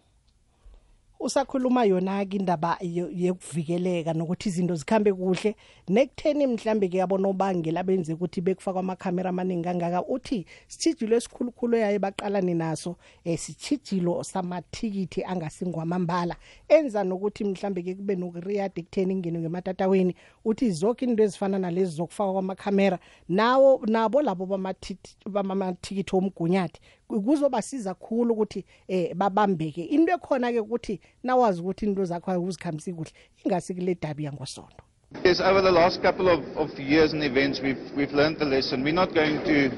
[1.23, 5.55] Usakhuluma yona ke indaba yokuvikeleka nokuthi izinto zikhambe kuhle.
[5.87, 10.03] Nekutheni mhlambe ke yabona obangela benze ukuthi bekufaka amakhamera amaningi kangaka?
[10.03, 16.35] Uthi sithijilo esikhulukhulu yaye baqalane naso eh sithijilo samathikithi angasingwamambala
[16.67, 22.31] enza nokuthi mhlambe ke kube nokuriyad ekutheni ingene ngematatawini uthi zonke into ezifana nalezi zokufaka
[22.31, 26.79] kwamakhamera nawo nabo labo bamathikithi omgunyathi
[27.21, 33.11] kuzobasiza kakhulu ukuthi eh babambeke into ekhona ke ukuthi nawazi ukuthi into zakho uzikhambisi kuhle
[33.45, 34.83] ingasi kule dabi yangosondo
[35.23, 38.83] Yes, over the last couple of, of years and events, we've, we've learned the lesson.
[38.83, 39.69] We're not going to,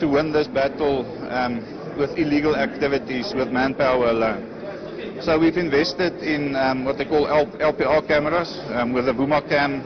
[0.00, 1.60] to win this battle um,
[1.98, 5.20] with illegal activities, with manpower alone.
[5.22, 9.84] So we've invested in um, what they call L- LPR cameras um, with a Bumacam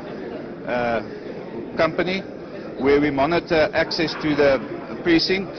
[0.67, 2.21] uh, company,
[2.81, 5.51] where we monitor access to the precinct,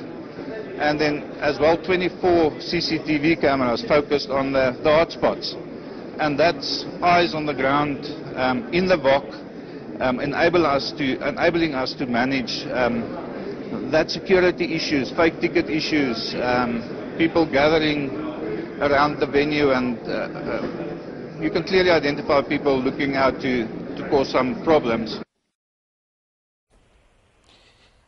[0.81, 5.53] and then as well 24 CCTV cameras focused on the, the hotspots.
[6.19, 11.75] And that's eyes on the ground um, in the VOC um, enable us to, enabling
[11.75, 13.01] us to manage um,
[13.91, 16.81] that security issues, fake ticket issues, um,
[17.17, 18.09] people gathering
[18.81, 24.07] around the venue and uh, uh, you can clearly identify people looking out to, to
[24.09, 25.19] cause some problems.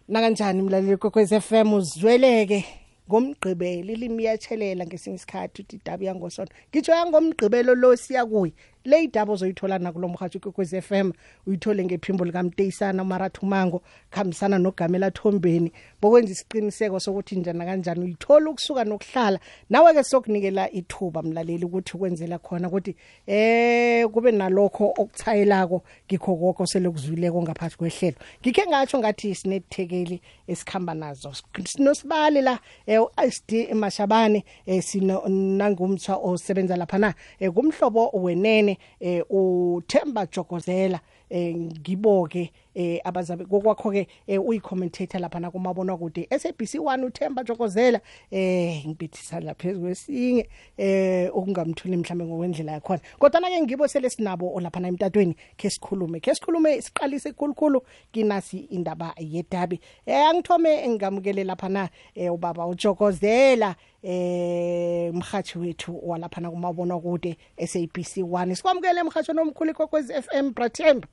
[0.08, 2.66] Nakanjani mlaleli kokwez FM uzweleke
[3.10, 8.54] ngomgqibelo ilimi iyatshelela ngesinye isikhathi uthi idabi yangosono ngitsho yangomgqibelo lo siya kuye.
[8.86, 11.12] Le idaba ozoyithola nakulo mhatsho kwekwez FM
[11.48, 15.72] uyithole ngephimbo likaMteyisana uMarathumango khambisana noGamela Thombeni.
[16.04, 19.39] Bokwenza isiqiniseko sokuthi njani kanjani uyithola ukusuka nokuhlala.
[19.70, 22.96] Nawe ke sokunikela ithuba mlaleli ukuthi ukwenzela khona ukuthi
[23.28, 28.18] eh kube nalokho okuthayelako ngikho konke selokuzwileko ngaphansi kwehlelo.
[28.42, 31.32] Ngikhe ngatsho ngathi sinethekeli esikhamba nazo.
[31.66, 34.44] Sinosibali la uSD Mashabane
[34.82, 43.91] sino nangumthwa osebenza lapha na kumhlobo wenene eh uThemba Jokozela eh ngiboke eh abazabe kokwakho
[43.91, 44.07] ke
[44.38, 51.97] uyicommentator lapha na kumabona kude SABC 1 uThemba Jokozela eh ngibithisa lapha kwesinye eh okungamthuli
[51.97, 56.19] mhlambe ngokwendlela yakho kodwa na ke ngibo sele sinabo lapha na emtatweni ke sikhulume.
[56.19, 57.81] Ke sikhulume siqalise kukhulu
[58.12, 59.79] kinasi indaba yedabi.
[60.05, 61.89] Eh angithome ngamukele lapha na
[62.31, 70.12] ubaba uJokozela eh mhathi wethu walapha na kumabona kude SABC 1 sikwamukele emhathweni omkhulu kokwez
[70.12, 71.07] FM Brathemba.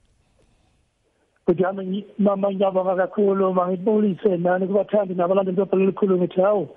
[1.50, 6.68] Ukuthi yami mama ngiyabonga kakhulu mangibulise nani kubathandi nabalandeli bebhola elikhulu ngithi hawu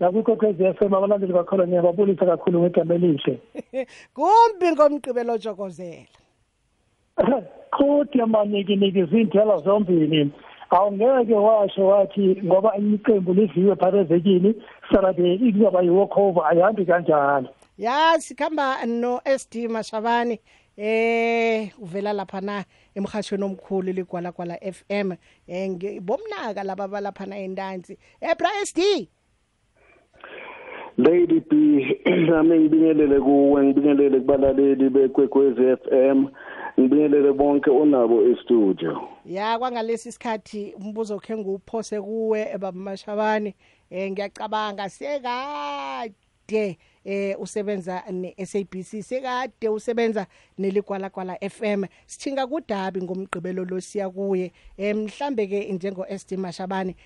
[0.00, 3.38] nakukhokhezi FM abalandeli bakhona ngiyababulisa kakhulu ngegama elihle.
[4.14, 6.06] Kumbi ngomgqibelo jokozela
[7.74, 10.30] kodwa manje nginikeza iy'nthelo zombili
[10.70, 14.54] awungeke washo wathi ngoba iqembu lidliwe phakathi evekini
[14.90, 17.48] saturday kuzoba yi-walkover ayihambi kanjalo.
[17.78, 20.40] Ya sikhamba no-sd mashabane.
[20.78, 22.64] Eh uvela lapha na
[22.94, 25.12] emhashweni omkhulu ligwala gwala FM
[25.48, 29.08] eh bomnaka laba balapha na endanzi eh bra SD
[30.98, 36.26] Lady B nami ngibingelele kuwe ngibingelele kubalaleli bekwekwezi FM
[36.80, 39.08] ngibingelele bonke onabo e-studio.
[39.24, 43.54] Ya kwangalesi sikhathi umbuzo khe nguphose kuwe baba mashabane.
[43.90, 50.26] Eh ngiyacabanga sekade eh usebenza ne-SABC sekade usebenza
[50.58, 54.52] neligwala gwala FM sithinga kudabi ngomgqibelo lo siya kuye.
[54.76, 56.96] Eh mhlambe ke njengo SD Mashabane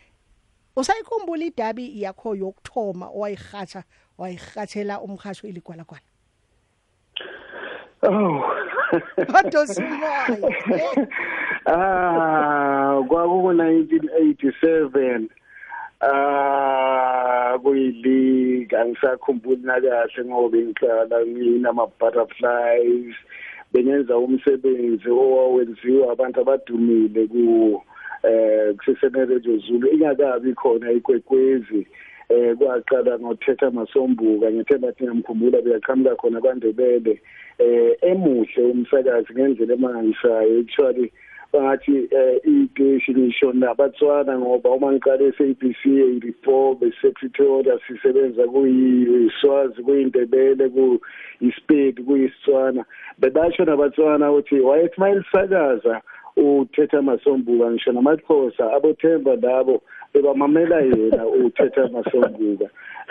[0.77, 3.85] usayikhumbula idabi yakho yokuthoma owayihatsha
[4.19, 6.05] wayihathela umhasho iligwala gwala
[8.03, 8.43] Oh
[9.39, 10.27] Adosimoya
[11.67, 15.29] Ah kwaku 1987
[16.03, 23.15] ah kuyilika angisakhumbuli nakahle ngoba ngiqala nginama butterflies
[23.73, 27.83] bengenza umsebenzi owawenziwa abantu abadumile ku
[28.23, 29.89] eh kuseseneradio Zulu.
[29.89, 31.87] Ingakabi khona ikwekwezi
[32.29, 37.21] eh kwaqala ngothetha masombuka ngithemba ukuthi ngiyamkhumbula beyaqhamuka khona kwandebele.
[37.59, 41.13] Eh emuhle umsakazi ngendlela emangisayo actually
[41.53, 42.09] bathi
[42.45, 52.85] iteshi ngisho nabatswana ngoba uma ngiqale e-SABC 84 besepretoria sisebenza kuyiswazi kuyindebele kuyispedi kuyisitswana
[53.19, 56.01] bebasho nabatswana ukuthi wayethi mayelisakaza
[56.37, 59.83] uthetha masombuka ngisho namakhosa abothemba labo
[60.15, 62.67] bebamamela yena uthetha masombuka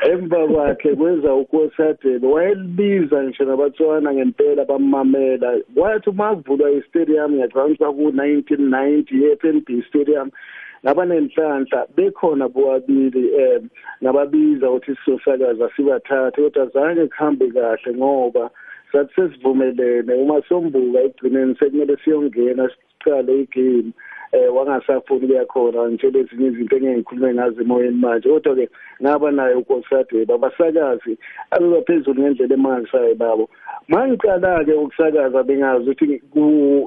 [0.09, 5.59] emva kwakhe kwenza ukosadelo wayelibiza ngisho nabatswana ngempela bamamela.
[5.75, 10.31] Kwathi uma kuvulwa istadium ngiyacabanga ukuthi ku-1990 ye-FNB stadium
[10.83, 13.69] nabanenhlanhla bekhona bobabili um
[14.01, 18.49] nababiza ukuthi sizosakaza sibathathe kodwa zange kuhambe kahle ngoba
[18.91, 20.13] sathi sesivumelene.
[20.13, 23.93] Uma sombuka ekugcineni sekumele siyongena siqale igame
[24.31, 28.29] eh wangasafuni ukuya khona ngitshela ezinye izinto engiyikhulume ngazo emoyeni manje.
[28.29, 28.69] Kodwa ke
[29.01, 31.17] ngaba nayo ukosade babasakazi.
[31.51, 33.49] Abebaphezulu ngendlela emangisayo babo.
[33.89, 36.21] Mangiqala ke ukusakaza bengazi ukuthi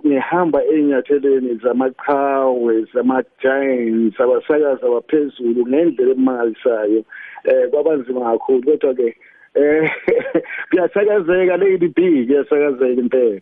[0.06, 7.04] ngihamba enyatheleni zamaqhawe zama giants abasakazi abaphezulu ngendlela emangisayo.
[7.44, 8.62] Eh kwabanzima kakhulu.
[8.62, 9.16] Kodwa ke
[9.54, 9.90] eh
[10.70, 13.40] kuyasakazeka lady B kuyasakazeka impela.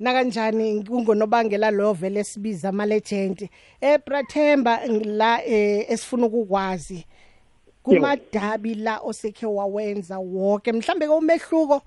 [0.00, 3.48] Nakanjani kungonobangela lo vele sibiza ama legend
[3.80, 7.04] ebrathemba la esifuna ukukwazi
[7.82, 11.82] kumadabi la osekhe wawenza wonke mhlambe ke umehluko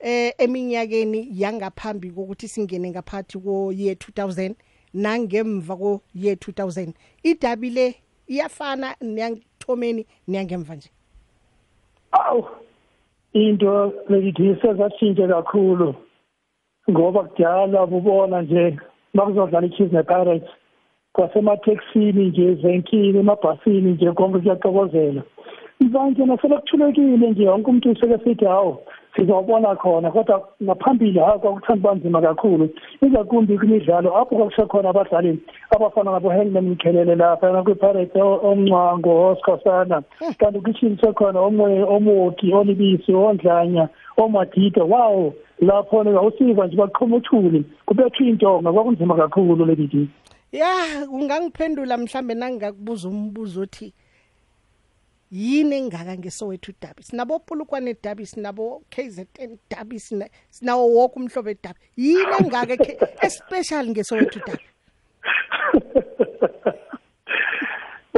[0.00, 4.54] eh eminyakeni yangaphambi kokuthi singene ngaphakathi ko year 2000
[4.94, 6.92] nangemva ko year 2000
[7.22, 7.94] idabi le
[8.28, 10.90] iyafana nyangithomeni niyangemva nje?
[12.12, 12.44] Awu
[13.32, 15.94] into leyithi sezatshintshe kakhulu.
[16.90, 18.76] Ngoba kudala ubona nje
[19.14, 20.48] makuzodlala i-chiefs ne-pirates
[21.12, 25.22] kwasemateksini nje evenkini emabhasini nje konke kuyaxokozela
[25.80, 28.76] mvanje nasekuthulekile nje wonke umuntu useke sithi hawu
[29.16, 30.10] sizawubona khona.
[30.10, 32.68] Kodwa ngaphambili hayi kwakuthanda uba nzima kakhulu.
[33.02, 35.38] Ingakumbi kwimidlalo apho kwakusekhona abadlali
[35.70, 40.02] abafana ngabo-hangman mkhelele lapha nakwi-pirates omncwango osikhosana
[40.38, 48.26] kanti kwishini sekhona omoye omoki olibisi ondlanya omadide wawo lapho awusiva nje baqhoma uthuli kubethwa
[48.26, 50.08] intonga kwakunzima kakhulu leli
[50.52, 53.92] ya ungangiphendula mhlambe nangingakubuza umbuzo othi
[55.30, 62.34] yini engaka ngesowethu dabi sinabo pulukwane dabi sinabo KZN dabi sinawo wonke umhlobo edabi yini
[62.40, 62.76] engaka
[63.26, 64.64] especially ngesowethu dabi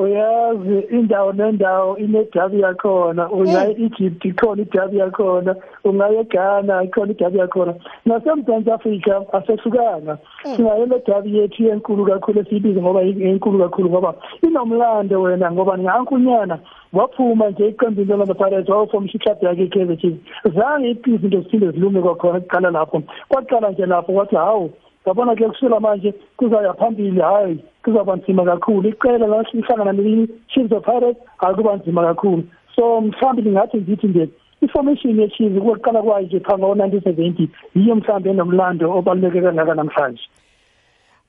[0.03, 7.75] uyazi indawo nendawo inedabi yakhona uya e-Egypt ikhona idabi yakhona ungaya eGhana ikhona idabi yakhona.
[8.07, 10.19] Nasemzantsi Afrika asehlukanga.
[10.57, 16.59] Sinayo le dabi yethu enkulu kakhulu esiyibiza ngoba enkulu kakhulu ngoba inomlando wena ngoba ngankunyana
[16.93, 20.21] waphuma nje iqembu lelo Pirates wawufomisha iklabhu yakhe iKaizer Chiefs
[20.57, 23.03] zange izinto ziphinde zilume kwakhona kuqala lapho.
[23.29, 24.71] Kwaqala nje lapho kwathi hawu
[25.07, 27.59] yabona ke kusula manje kuzaya phambili hayi.
[27.89, 28.89] Kuzaba nzima kakhulu.
[28.89, 32.45] Iqela lasihlangana ne-Chiefs of Pirates akuba nzima kakhulu.
[32.77, 34.29] So mhlawumbe ngingathi ngithi nje
[34.61, 40.23] i-formation ye-Chiefs kuqala kwayo nje phambi kwa-1970 yiyo mhlawumbe enomlando obaluleke kangaka namhlanje.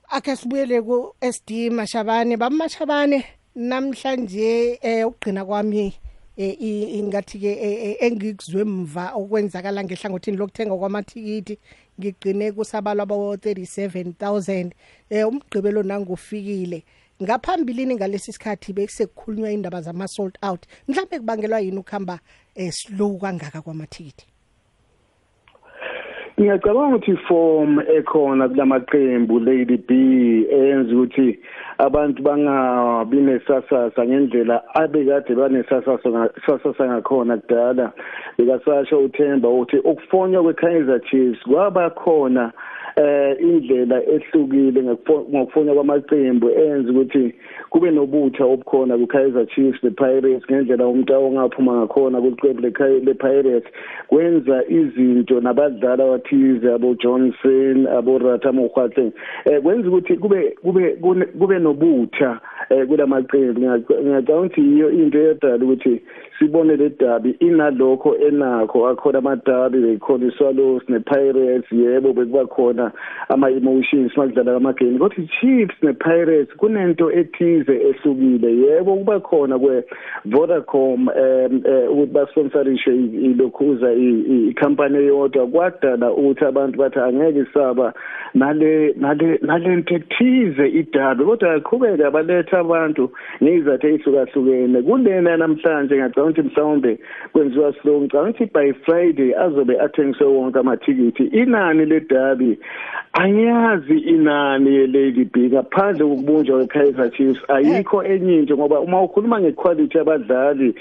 [0.09, 2.37] Akhe sibuyele ku-SD Mashabane.
[2.37, 3.23] Bamashabane
[3.55, 5.93] namhlanje eh ugqina kwami
[6.37, 7.51] ingathi ke
[7.99, 11.59] engikuzwe mva okwenzakala ngehlangothini lokuthenga kwamathikithi
[11.99, 14.71] ngigcine kusabalwa abo 37000
[15.09, 16.83] eh umgqibelo nangofikile
[17.23, 20.65] ngaphambilini ngalesi sikhathi bekusekukhulunywa indaba zama sold out.
[20.87, 22.19] Mhlawumbe kubangelwa yini ukuhamba
[22.55, 24.25] eh slow kangaka kwamathikithi
[26.39, 29.89] ngiyacabanga ukuthi form ekhona kulamaqembu Lady B
[30.51, 31.39] eyenza ukuthi
[31.77, 37.91] abantu bangabi nesasasa ngendlela abekade banesasasa sasasa ngakhona kudala.
[38.37, 42.51] Bekasasho uThemba uthi ukufonywa kweKaizer Chiefs kwaba khona
[42.95, 47.33] eh indlela ehlukile ngokufuna kwamaqembu enza ukuthi
[47.69, 52.61] kube nobutha obukhona kuKaizer Chiefs nePirates ngendlela umuntu ongaphuma ngakhona kuqembu
[53.05, 53.67] lePirates
[54.07, 59.11] kwenza izinto nabadlali abathize abo Johnson abo Ratha Mokhwatle
[59.45, 60.97] eh kwenza ukuthi kube kube
[61.39, 63.59] kube nobutha eh kulamaqembu.
[63.59, 66.01] Ngiyacabanga ukuthi iyo into edala ukuthi
[66.39, 67.35] sibone le dabi.
[67.39, 72.91] Inalokho enakho akhona amadabi bekhona iSwallows nePirates yebo bekuba khona
[73.29, 79.83] ama emotions makudlala amagame kodwa iChiefs nePirates kunento ethize ehlukile yebo kuba khona kwe
[80.25, 81.61] Vodacom um
[81.91, 85.47] ukuthi basponsorishe ilokhuza icompany eyodwa.
[85.47, 87.93] Kwadala ukuthi abantu bathi angeke isaba
[88.33, 91.23] nale nale nalento ethize idabi.
[91.23, 93.11] Kodwa yaqhubeka abaletha abantu
[93.43, 96.99] ngizathu ezihlukahlukene kulena namhlanje ngicabanga ukuthi mhlawumbe
[97.33, 101.23] kwenziwa slow ngicabanga ukuthi by Friday azobe athengiswe wonke amathikithi.
[101.23, 102.59] Inani ledabi
[103.13, 105.49] angiyazi inani ye-Lady B.
[105.49, 110.75] Ngaphandle kokubunjwa kwe-Kaizer Chiefs ayikho enye into ngoba uma ukhuluma ngequality yabadlali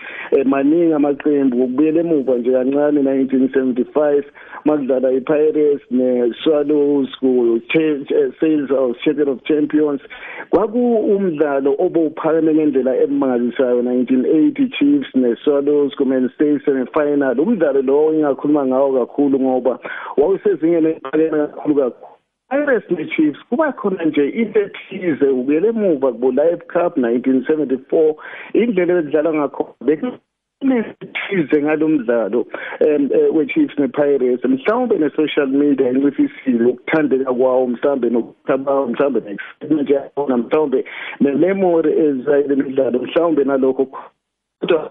[0.45, 4.23] maningi amaqembu ukubuyela emuva nje kancane 1975
[4.65, 10.01] makudlala i-Pirates ne-Swallows ku-Sales of Champion of Champions
[10.51, 19.07] kwaku umdlalo obuphakeme ngendlela emangalisayo 1980 Chiefs ne-Swallows ku-Man Station final umdlalo lo engakhuluma ngawo
[19.07, 19.79] kakhulu ngoba
[20.17, 22.15] wawusezingeni eliphakeme kakhulu kakhulu.
[22.51, 28.15] Pirates ne-Chiefs kuba khona nje into ethize ubuyele emuva kubo Live Cup 1974
[28.55, 29.75] indlela edlala ngakho
[30.63, 32.47] nesithize ngalomdlalo
[32.81, 34.45] um we-Chiefs ne-Pirates.
[34.45, 40.85] Mhlawumbe ne-social media incifisile ukuthandeka kwawo mhlawumbe nokuthabawo mhlawumbe ne-excitement yakhona mhlawumbe
[41.21, 43.87] ne-memory ezayile imidlalo mhlawumbe nalokho.
[44.61, 44.91] Kodwa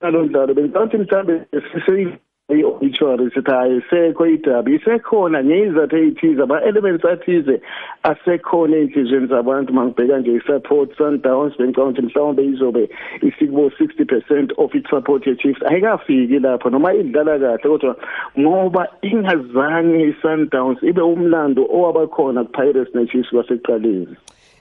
[0.00, 0.54] nalo mdlalo.
[0.54, 2.18] Bengicabanga mhlawumbe
[2.50, 7.60] i-obituary sithi hayi sekho idabi isekhona ngezathu ey'thize ama-elements athize
[8.10, 9.72] asekhona ey'nhliziyweni zabantu.
[9.72, 12.88] Uma ngibheka nje i-support sundowns bengicabanga ukuthi mhlawumbe izobe
[13.22, 15.62] isikubo-sixty percent of i-support ye-chiefs.
[15.62, 17.96] Ayikafiki lapho noma idlala kahle kodwa
[18.38, 24.16] ngoba ingazange i-sundowns ibe umlando owabakhona ku-pirates ne-chiefs kwasekuqaleni.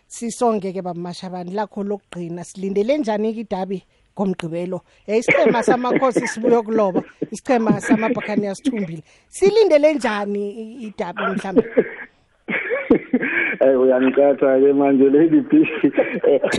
[0.08, 3.84] Sisonke-ke bamashabani lakho lokugqina silindele njani-ke idabi
[4.18, 10.44] ngomgqibelo isichema samakhosi sibuye kuloba isichema samabhakani asithumbile silindele njani
[10.88, 11.64] idabi mhlambe
[13.68, 15.52] Eh uyangiqatha ke manje Lady B.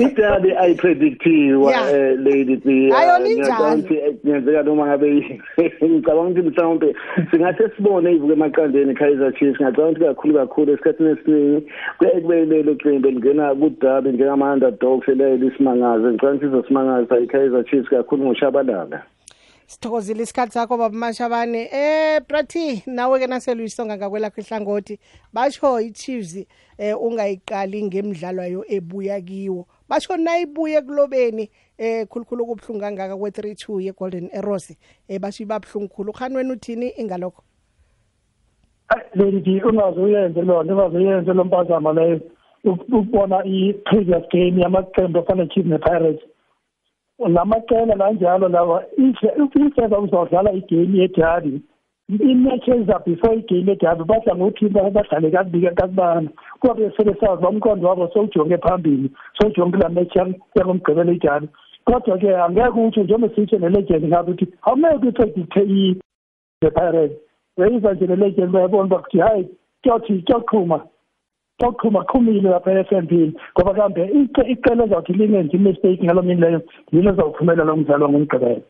[0.04, 2.92] Idabi ayipredictiwa eh Lady B.
[2.92, 3.82] Ayoninjani?
[4.24, 5.40] Ngiyenzeka noma ngabe
[5.84, 6.94] ngicabanga ukuthi mhlawumbe
[7.30, 11.66] singathe sibone ivuke emaqandeni Kaizer Chiefs ngicabanga ukuthi kakhulu kakhulu esikhathini esiningi
[11.98, 17.88] kuye kube lelo qembu lingena kudabi njengama underdogs lelo isimangaze ngicabanga ukuthi izosimangaza iKaizer Chiefs
[17.88, 19.02] kakhulu ngoshabalala.
[19.68, 21.68] Sithokozile isikhathi sakho baba mashabane.
[21.72, 24.98] Eh brati nawe ke naseluyisonga ngakwelakho ihlangothi
[25.32, 26.46] basho iChiefs
[26.78, 29.66] eh ungayiqali ngemidlalo yayo ebuya kiwo.
[29.88, 34.74] Basho nayibuye kulobeni eh khulukhulu kubhlungu kangaka kwe32 ye Golden Arrows
[35.08, 36.12] eh basho ibabhlungu khulu.
[36.12, 37.42] Khani wena uthini ingalokho?
[39.14, 42.20] Leli ungaze uyenze lona ungaze uyenze lo mpazamo leyo
[42.64, 46.20] ukubona i-previous game yamaqembu afana Chiefs ne-Pirates.
[47.18, 51.62] Namaqela kanjalo lawa ifeva uzodlala igame yedabi
[52.08, 58.08] imatch eza before igame yedabi badla ngokuthi badlale kakubika kakubana kuba besele sazi bamqondo wabo
[58.12, 61.48] sowujonge phambili sowujonge kula match yangomgqibelo idabi
[61.88, 67.16] kodwa-ke angeke utsho njengoba sitsho nelegend ngabe ukuthi awumeke uyipredikthe i-the pirates.
[67.56, 69.48] Weyiza nje nelegend bayabona uba kuthi hayi
[69.82, 70.80] kuyothi kuyoqhuma.
[71.58, 73.12] Kuyoqhuma qhumile lapha e-FNB
[73.52, 74.02] ngoba kambe
[74.52, 78.62] iqela ezawuthi lingenzi imistake ngalo mini leyo yilo ezawuphumela lo mdlalo ngomgqibelo.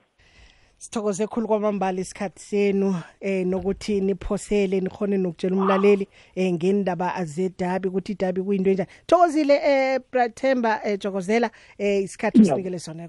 [0.79, 8.13] Sithokoze khulu kwamambala isikhathi senu eh nokuthi niphosele nikhone nokutshela umlaleli eh ngendaba azedabi ukuthi
[8.13, 8.89] idabi kuyinto enjani.
[9.07, 13.09] Thokozile eh Brathemba eh Jokozela eh isikhathi usinikele sona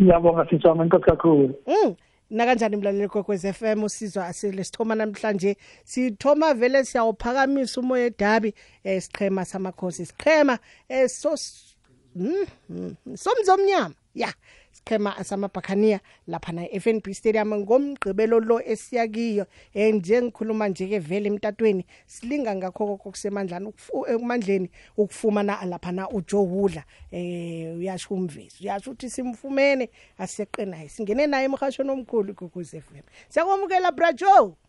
[0.00, 1.54] ngiyabonga sisama inkosi kakhulu.
[1.66, 1.94] Mm.
[2.30, 5.56] Nakanjani mlaleli kwekwez FM usizwa asile sithoma namhlanje.
[5.84, 8.54] Sithoma vele siyawuphakamisa umoya edabi
[8.84, 10.58] eh siqhema samakhosi siqhema
[10.88, 11.36] eh so
[12.16, 12.46] mm,
[13.14, 14.32] somzomnyama ya.
[14.76, 21.86] Siqhema samabhakhania lapha na FNB Stadium ngomgqibelo lo esiyakiyo eh njengikhuluma nje ke vele emtatweni
[22.06, 23.72] silinga ngakho kokusemandlani
[24.08, 31.90] ekumandleni ukufumana lapha na uJohudla eh uyasho umvezi uyasho ukuthi simfumene asiyeqenayo singene naye emhashweni
[31.90, 34.65] omkhulu kukuze FM siyakwamukela brajo Eh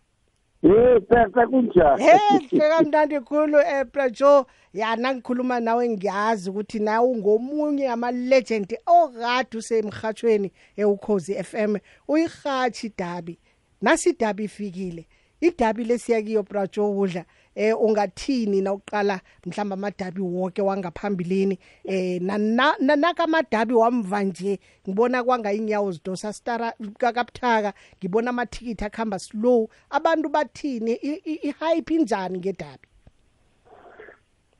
[0.61, 2.03] phepha kunjani?
[2.03, 4.45] Hey, kamnandi khulu eh Brajo.
[4.73, 11.77] Yana ngikhuluma nawe ngiyazi ukuthi nawe ungomunye ama legend okade usemhathweni eukhozi FM.
[12.07, 13.39] Uyihathi dabi.
[13.81, 15.07] Nasi dabi ifikile.
[15.41, 17.25] Idabi lesiyakiyo Brajo udla
[17.57, 21.59] eh ungathini na uqala mhlamba amadabi wonke wangaphambilini?
[21.83, 29.69] Eh nanaka amadabi wamva nje ngibona kwanga inyawo zidosa stara kabuthaka ngibona amathikithi akhamba slow.
[29.89, 30.93] Abantu bathini?
[30.93, 32.87] Ihype injani ngedabi?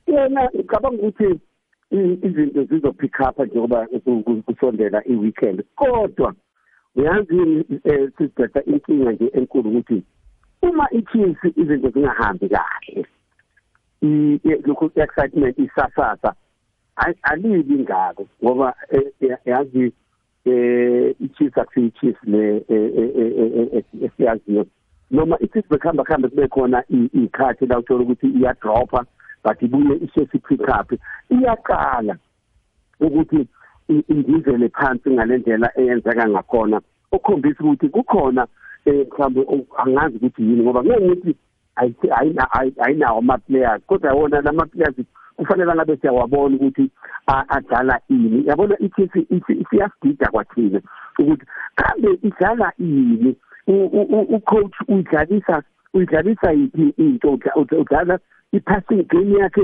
[0.08, 1.40] Yena ngicabanga ukuthi
[2.24, 3.88] izinto zizopick up njengoba
[4.46, 5.64] kusondela i-weekend.
[5.76, 6.34] Kodwa
[6.96, 7.66] uyazi
[8.18, 10.04] sizibheda inkinga nje enkulu ukuthi
[10.62, 13.06] uma i-Chiefs izinto zingahambi kahle.
[14.66, 16.34] Lokhu excitement isasasa
[17.24, 18.74] alibi ngako ngoba
[19.46, 19.94] yazi
[20.46, 22.66] eh i-Chiefs akusiyi Chiefs le
[24.02, 24.66] esiyaziyo.
[25.12, 29.06] Noma i-Chiefs bekhamba khamba kube khona ikhathi la uthola ukuthi iya dropa
[29.44, 30.92] but ibuye ishesi pick up
[31.30, 32.18] iyaqala
[33.00, 33.48] ukuthi
[33.88, 36.82] indizele phansi ngalendlela eyenzeka ngakhona.
[37.12, 38.48] Okhombisa ukuthi kukhona
[38.92, 41.36] mhlawumbe angazi ukuthi yini ngoba ngeke ngithi
[42.80, 44.96] ayinawo ama-players kodwa wona lama-players
[45.38, 46.92] kufanele ngabe siyawabona ukuthi
[47.28, 48.48] adlala ini.
[48.48, 49.10] Yabona ithi
[49.70, 50.82] siyasigida kwathina
[51.20, 53.36] ukuthi kambe idlala ini?
[54.30, 55.64] Ucoach uyidlalisa
[55.94, 57.40] uyidlalisa yiphi into?
[57.56, 58.20] Udlala
[58.54, 59.62] i-passing game yakhe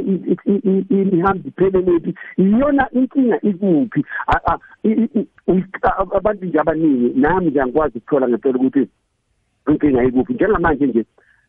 [0.89, 4.05] ihamba ipheleleti iyona inkinga ikuphi?
[6.17, 8.88] Abantu nje abaningi nami nje angikwazi ukuthola ngempela ukuthi
[9.68, 10.34] inkinga ikuphi?
[10.34, 11.05] Njengamanje nje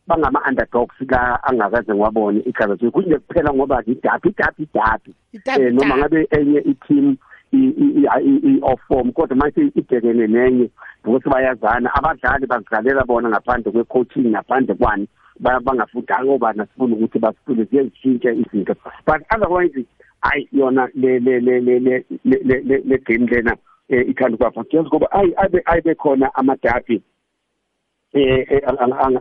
[0.06, 5.14] bangama-underdogs la angakaze ngiwabone ichaza nje kunje kuphela ngoba idabi idabi idabi
[5.58, 7.16] um noma ngabe enye i-team
[7.52, 10.70] i-off form kodwa manje ibhekene nenye
[11.04, 11.94] ukuthi bayazana.
[11.94, 15.08] Abadlali bazidlalela bona ngaphandle kwe-coaching ngaphandle kwani
[15.40, 18.74] bangafundanga obani sifuna ukuthi basifune ziyezishintshe izinto.
[19.06, 19.84] But otherwise
[20.20, 23.56] hayi yona le le le le le le game lena
[23.88, 27.13] ithanda ukwafa kuyazi ngoba ayibe ayibe khona amadabi eh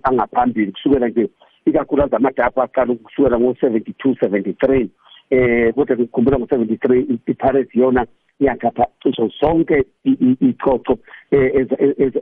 [0.03, 1.29] angaphambili kusukela nje
[1.65, 4.87] ikakhulukazi amadabi aqala ukusukela ngo-72 73
[5.29, 8.05] eh kodwa ngikhumbula ngo-73 i-pirates yona
[8.39, 9.85] yakhapha cisho zonke
[10.41, 10.97] icoco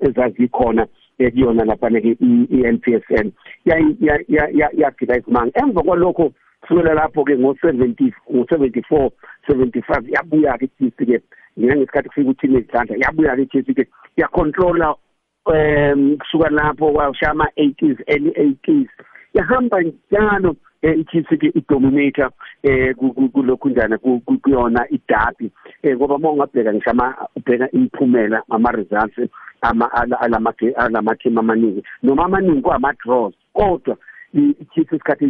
[0.02, 3.32] ezazikhona kuyona laphana-ke i-NPSL
[3.66, 9.10] yagida isimanga emva kwalokho kusukela lapho-ke ngo-70 ngo-74
[9.48, 11.22] 75 yabuya-ke ichiefs-ke
[11.60, 14.96] ngina ngesikhathi kufika uthini ezidlandla yabuya-ke ichiefs-ke yacontrola
[15.46, 18.88] um kusuka lapho kwashaya ama-80s early 80s
[19.34, 22.32] yahamba njalo eh, iChiefs ke idominator
[22.64, 22.96] eh
[23.34, 25.52] kulokhu njana kuyona idabi
[25.84, 29.32] eh ngoba mawungabheka ngisho ama ubheka imiphumela ama results
[29.62, 31.84] ama alama alama team amaningi.
[32.04, 33.98] Noma amaningi kwama draws kodwa
[34.34, 35.26] iChiefs isikhathi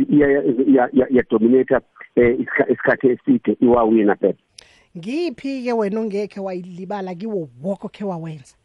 [1.10, 1.82] iya dominator
[2.16, 2.40] eh
[2.70, 4.34] isikhathi eside iwawina phela
[4.98, 8.61] ngiphi ke wena ongekhe wayilibala kiwo wonke okhe wawenza?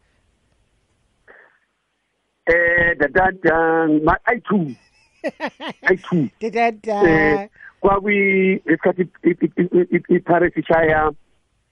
[2.47, 4.75] Eh dadada ma i2
[5.93, 9.07] i2 dadada kwakuyi esikhathi
[10.09, 11.11] iParis ishaya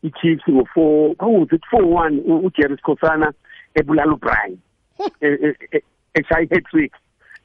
[0.03, 3.33] iChiefs ngo4 kwawuthi 4-1 uJerry Skhosana
[3.75, 4.57] ebulala uBrian
[6.19, 6.93] eshaya hat trick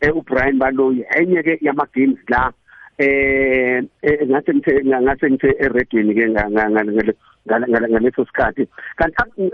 [0.09, 1.05] uBrian Baloyi.
[1.17, 2.53] Enye ke yama games la
[2.99, 3.83] eh
[4.29, 6.25] ngase ngithe ngase ngithe eredweni ke
[7.45, 8.69] ngaleso sikhathi.
[8.97, 9.51] Kanti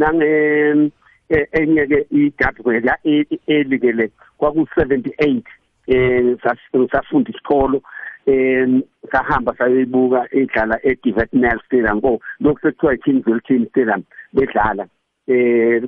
[0.00, 0.90] nange
[1.28, 2.98] enye ke idabi la
[3.46, 5.42] elikele kwaku 78
[5.86, 7.82] eh sasafunda isikolo
[8.26, 12.00] em sahamba sayibuka idlala eDivetnell Stadium.
[12.00, 14.02] Ko lokho sekuthiwa iKingsville Team Stadium
[14.32, 14.86] bedlala
[15.26, 15.82] eh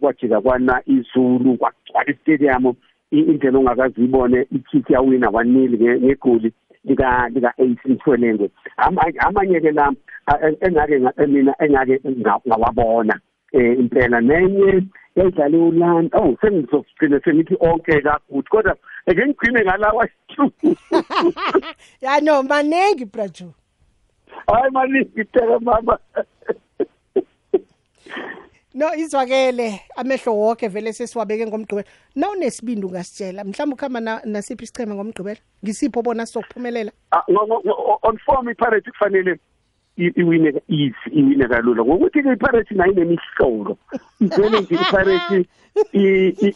[0.00, 2.74] kwajika kwana izulu kwagcwala istadium.
[3.10, 6.52] Indlela ongakazi ibone ichief yawina wanili ngegoli
[6.84, 8.50] lika lika AC Mthwelengwe
[9.18, 9.92] amanye ke la
[10.60, 12.00] engake mina engake
[12.46, 13.20] ngawabona.
[13.52, 14.82] Eh impela nenye
[15.16, 18.76] yayidlale uLanda oh sengizogcina senithi onke kakuthi kodwa
[19.06, 20.08] ake ngigcine ngalawa
[22.00, 23.54] ya no manengi brajo
[24.46, 25.98] hayi maningi phela mama.
[28.74, 31.88] No izwakele amehlo wonke vele sesiwabeke ngomgqibelo.
[32.14, 33.44] Na unesibindi ungasitshela?
[33.44, 35.40] Mhlawumbe ukuhamba nasiphi isichema ngomgqibelo?
[35.64, 36.92] Ngisipho bona sizokuphumelela?
[38.02, 39.38] On form iPirates kufanele
[39.98, 41.84] iwine easy iwine kalula.
[41.84, 43.76] Ngokuthi ke iPirates nayo inemihlolo.
[44.20, 45.46] Ivele nje iPirates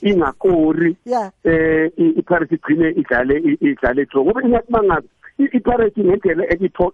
[0.02, 0.96] ingakori.
[1.44, 6.44] Eh iPirates igcine idlale idlale draw ngoba ingathi mangabe iPirates ngendlela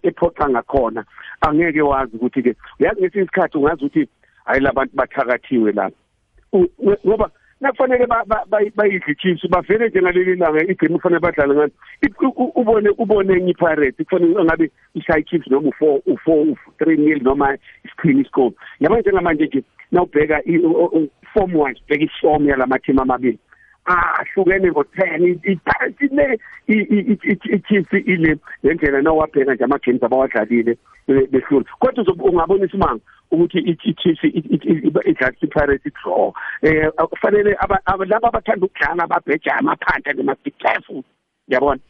[0.02, 1.04] ephoqa ngakhona
[1.40, 4.08] angeke wazi ukuthi ke uyazi ngesinye isikhathi ungazi ukuthi
[4.44, 5.90] hayi labantu bathakathiwe la.
[7.06, 7.30] Ngoba
[7.60, 8.06] nakufanele
[8.76, 11.72] bayidle chiefs bavele nje ngaleli langa igame kufanele badlale ngani
[12.54, 18.24] ubone ubone enye ipirates kufanele ngabe ishaya chiefs noma u4 u4 3 nil noma isiqhini
[18.24, 18.54] score.
[18.80, 20.42] Yabona njengamanje nje nawubheka
[21.34, 23.38] form wise bheka iform yalama team amabili.
[23.88, 26.38] Ahlukene ngo10 iPirates le
[27.56, 35.32] iChiefs ile ngendlela nawabheka nje ama games abawadlalile behlula kodwa ungabona isimanga ukuthi iChiefs idlala
[35.42, 36.32] iPirates draw
[36.62, 37.56] eh kufanele
[38.06, 41.02] laba abathanda ukudlala ababheja amaphanda le must be careful
[41.48, 41.80] yabona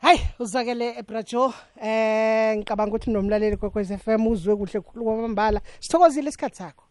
[0.00, 1.52] Hayi uzakele ebrajo
[1.82, 6.84] eh ngicabanga ukuthi nomlaleli kokwez FM uzwe kuhle khulu kwamambala sithokozile isikhathi sakho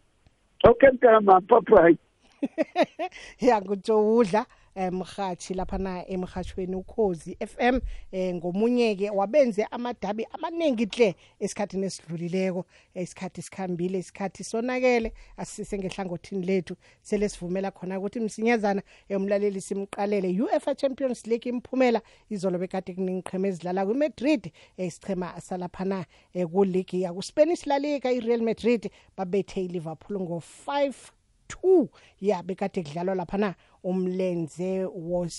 [0.64, 1.94] Okay mntana papa
[3.48, 4.46] ya ngutshowudla
[4.78, 7.80] emhathi lapha na emhashweni ukhozi FM
[8.12, 12.66] eh ngomunye ke wabenze amadabi amaningi hle esikhathini esidlulileko
[12.96, 15.14] isikhathi sikhambile isikhathi sonakele.
[15.38, 20.42] Asise ngehlangothini lethu sele sivumela khona ukuthi msinyazana emlaleli simqalele.
[20.42, 26.06] UEFA Champions League imphumela izolo bekade kuningiqhema ezidlala kuMadrid isichema salaphana
[26.52, 31.17] ku league ya ku Spanish La Liga iReal Madrid babethe iLiverpool ngo 5
[31.50, 31.88] 2
[32.22, 34.86] ya bekade kudlalwa lapha na umlenze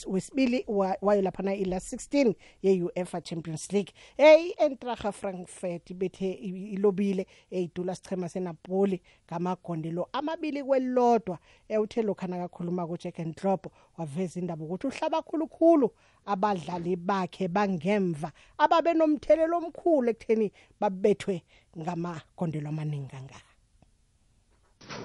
[0.07, 0.65] wesibili
[1.03, 3.93] wayo lapha na ila 16 ye-UEFA Champions League.
[4.17, 11.39] Hey Eintracht Frankfurt bethe ilobile eyidula sichema seNapoli ngamagondelo amabili kwelodwa.
[11.69, 13.67] Ewuthe lokhana kakhuluma kuJürgen Klopp
[13.99, 15.91] waveza indaba ukuthi uhlaba khulukhulu
[16.27, 21.43] abadlali bakhe bangemva ababe nomthelelo omkhulu ekutheni babethwe
[21.79, 23.48] ngamagondelo amaningi kangaka.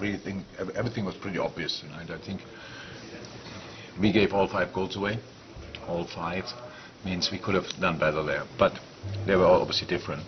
[0.00, 2.10] Really think everything was pretty obvious tonight.
[2.10, 2.40] I think
[4.00, 5.18] we gave all five goals away.
[5.86, 6.44] All five
[7.04, 8.72] means we could have done better there, but
[9.26, 10.24] they were obviously different.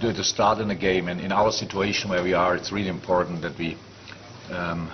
[0.00, 2.88] To, to start in a game, and in our situation where we are, it's really
[2.88, 3.76] important that we
[4.50, 4.90] um,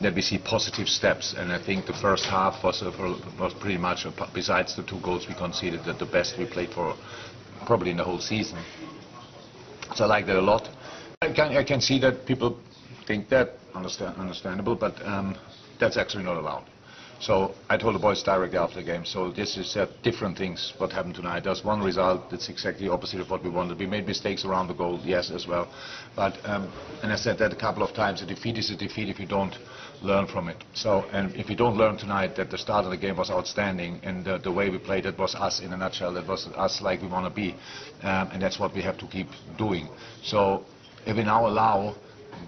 [0.00, 1.34] that we see positive steps.
[1.36, 2.90] And I think the first half was uh,
[3.38, 6.96] was pretty much, besides the two goals we conceded, that the best we played for
[7.66, 8.58] probably in the whole season.
[9.94, 10.68] So I like that a lot.
[11.24, 12.58] I can, I can see that people
[13.06, 15.36] think that, understand, understandable, but um,
[15.80, 16.64] that's actually not allowed.
[17.20, 20.74] So I told the boys directly after the game, so this is uh, different things
[20.76, 21.44] what happened tonight.
[21.44, 23.78] There's one result that's exactly opposite of what we wanted.
[23.78, 25.72] We made mistakes around the goal, yes, as well.
[26.14, 26.70] But, um,
[27.02, 29.26] and I said that a couple of times, a defeat is a defeat if you
[29.26, 29.56] don't
[30.02, 30.62] learn from it.
[30.74, 34.00] So, and if we don't learn tonight that the start of the game was outstanding
[34.02, 36.82] and the, the way we played it was us in a nutshell, that was us
[36.82, 37.52] like we want to be.
[38.02, 39.88] Um, and that's what we have to keep doing.
[40.22, 40.66] So
[41.06, 41.94] if we now allow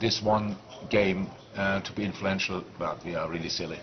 [0.01, 0.57] this one
[0.89, 1.27] game
[1.57, 3.79] uh, to be influential, well, we are really silly.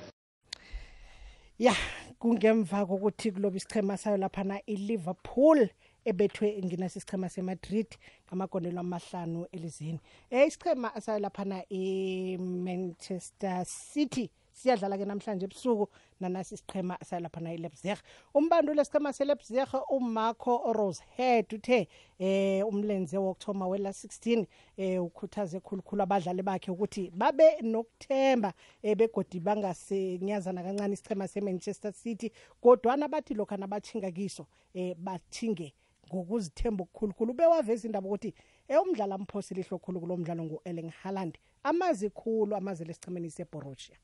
[1.59, 1.75] ya
[2.19, 5.69] kungemva kokuthi kuloba isichema sayo laphana iLiverpool
[6.05, 7.87] ebethwe nginasi isichema seMadrid
[8.27, 9.99] ngamagondelo amahlanu elizini
[10.29, 15.87] eh isichema sayo laphana iManchester City siyadlala ke namhlanje ebusuku
[16.19, 17.97] nanasi isiqhema salaphana iLeipzig
[18.33, 21.87] umbanduli esiqhema seLeipzig uMarco Rosehead uthe
[22.19, 24.45] eh umlenze wokthoma wela 16
[24.77, 32.31] eh ukhuthaze khulukhulu abadlali bakhe ukuthi babe nokuthemba eh begodi bangasenyazana kancane isiqhema seManchester City
[32.61, 35.73] kodwa nabathi lokho nabathinga kiso eh bathinge
[36.13, 37.33] ngokuzithemba okukhulukhulu.
[37.33, 38.33] Bewaveza indaba ukuthi
[38.67, 41.37] eh umdlalo amphosi lihlo khulu kulomdlalo nguErling Haaland.
[41.63, 43.97] Amazi khulu amazi lesichimeni seBorussia.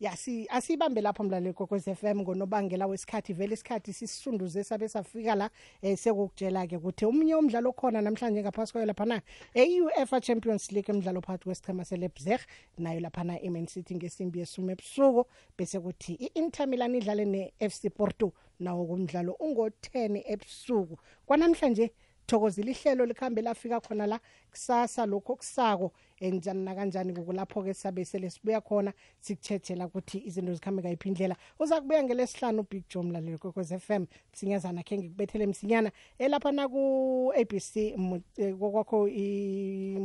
[0.00, 5.50] Yasi asibambe lapho mlaleli kokwez FM ngonobangela wesikhathi vele isikhathi sisisunduze sabe safika la
[5.82, 9.22] eh sekukutshela ke ukuthi umnye umdlalo khona namhlanje ngaphasi kwayo laphana
[9.54, 12.40] e-UEFA Champions League umdlalo phakathi kwesichema seLeipzig
[12.78, 15.24] nayo laphana iMan City ngesimbi yesume ebusuku.
[15.58, 20.98] Bese kuthi i-Inter Milan idlale ne-FC Porto nawo kumdlalo ungo-10 ebusuku.
[21.26, 21.92] Kwanamhlanje
[22.26, 24.20] thokozile ihlelo likhambe lafika khona la
[24.50, 25.92] kusasa lokho kusako
[26.26, 31.36] enjani nakanjani kukulapho ke sabe sele sibuya khona sikuthethela ukuthi izinto zikhambe kayiphi indlela.
[31.58, 34.06] Uza kubuya ngelesihlanu ubig joe mlaleli kwekwez f m.
[34.32, 35.92] Msinyazana khe ngikubethele msinyana.
[36.18, 39.08] Elapha naku-abc eh, kokwakho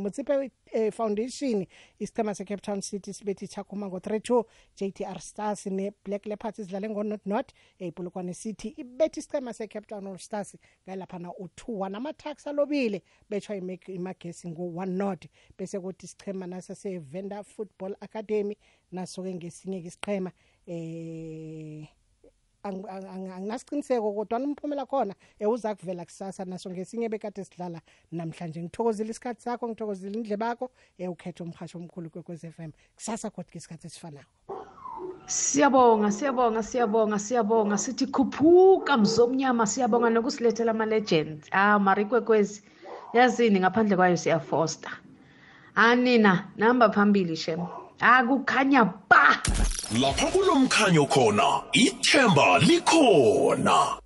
[0.02, 1.66] mutsipe eh, foundation
[1.98, 4.44] isichema se-cape town city sibethi chakhuma ngo-3 2
[4.76, 10.56] jtr stars ne-black leopards izidlale ngo-not not ipolokwane city ibethi isichema se-cape town all stars
[10.88, 13.56] ngalaphana u-2 1 ama-tax alobile betshwa
[13.86, 15.26] imagesi ngo-1 not
[15.58, 18.56] bese kuthi isichema nasa se-venda football academy
[18.92, 20.32] naso-ke ngesinye-ke isichema
[20.66, 21.99] eh
[22.62, 27.80] anginasiqiniseko kodwa umphumela khona uza kuvela kusasa naso ngesinye bekade sidlala.
[28.12, 30.70] Namhlanje ngithokozile isikhathi sakho ngithokozile indlebe yakho
[31.08, 32.72] ukhethe umhasho omkhulu kwekwez f m.
[32.96, 34.26] Kusasa kodwa isikhathi esifanayo
[35.26, 37.78] siyabonga siyabonga siyabonga siyabonga.
[37.78, 42.62] Sithi khuphuka mzomnyama siyabonga nokusilethela ama-legend ah marikwekwezi
[43.12, 44.90] yazini ngaphandle kwayo siyafosta.
[45.74, 47.60] Anina namba phambili shem.
[48.00, 49.36] Akukhanya ba
[50.00, 54.00] lapha kulomkhanyo khona ithemba likhona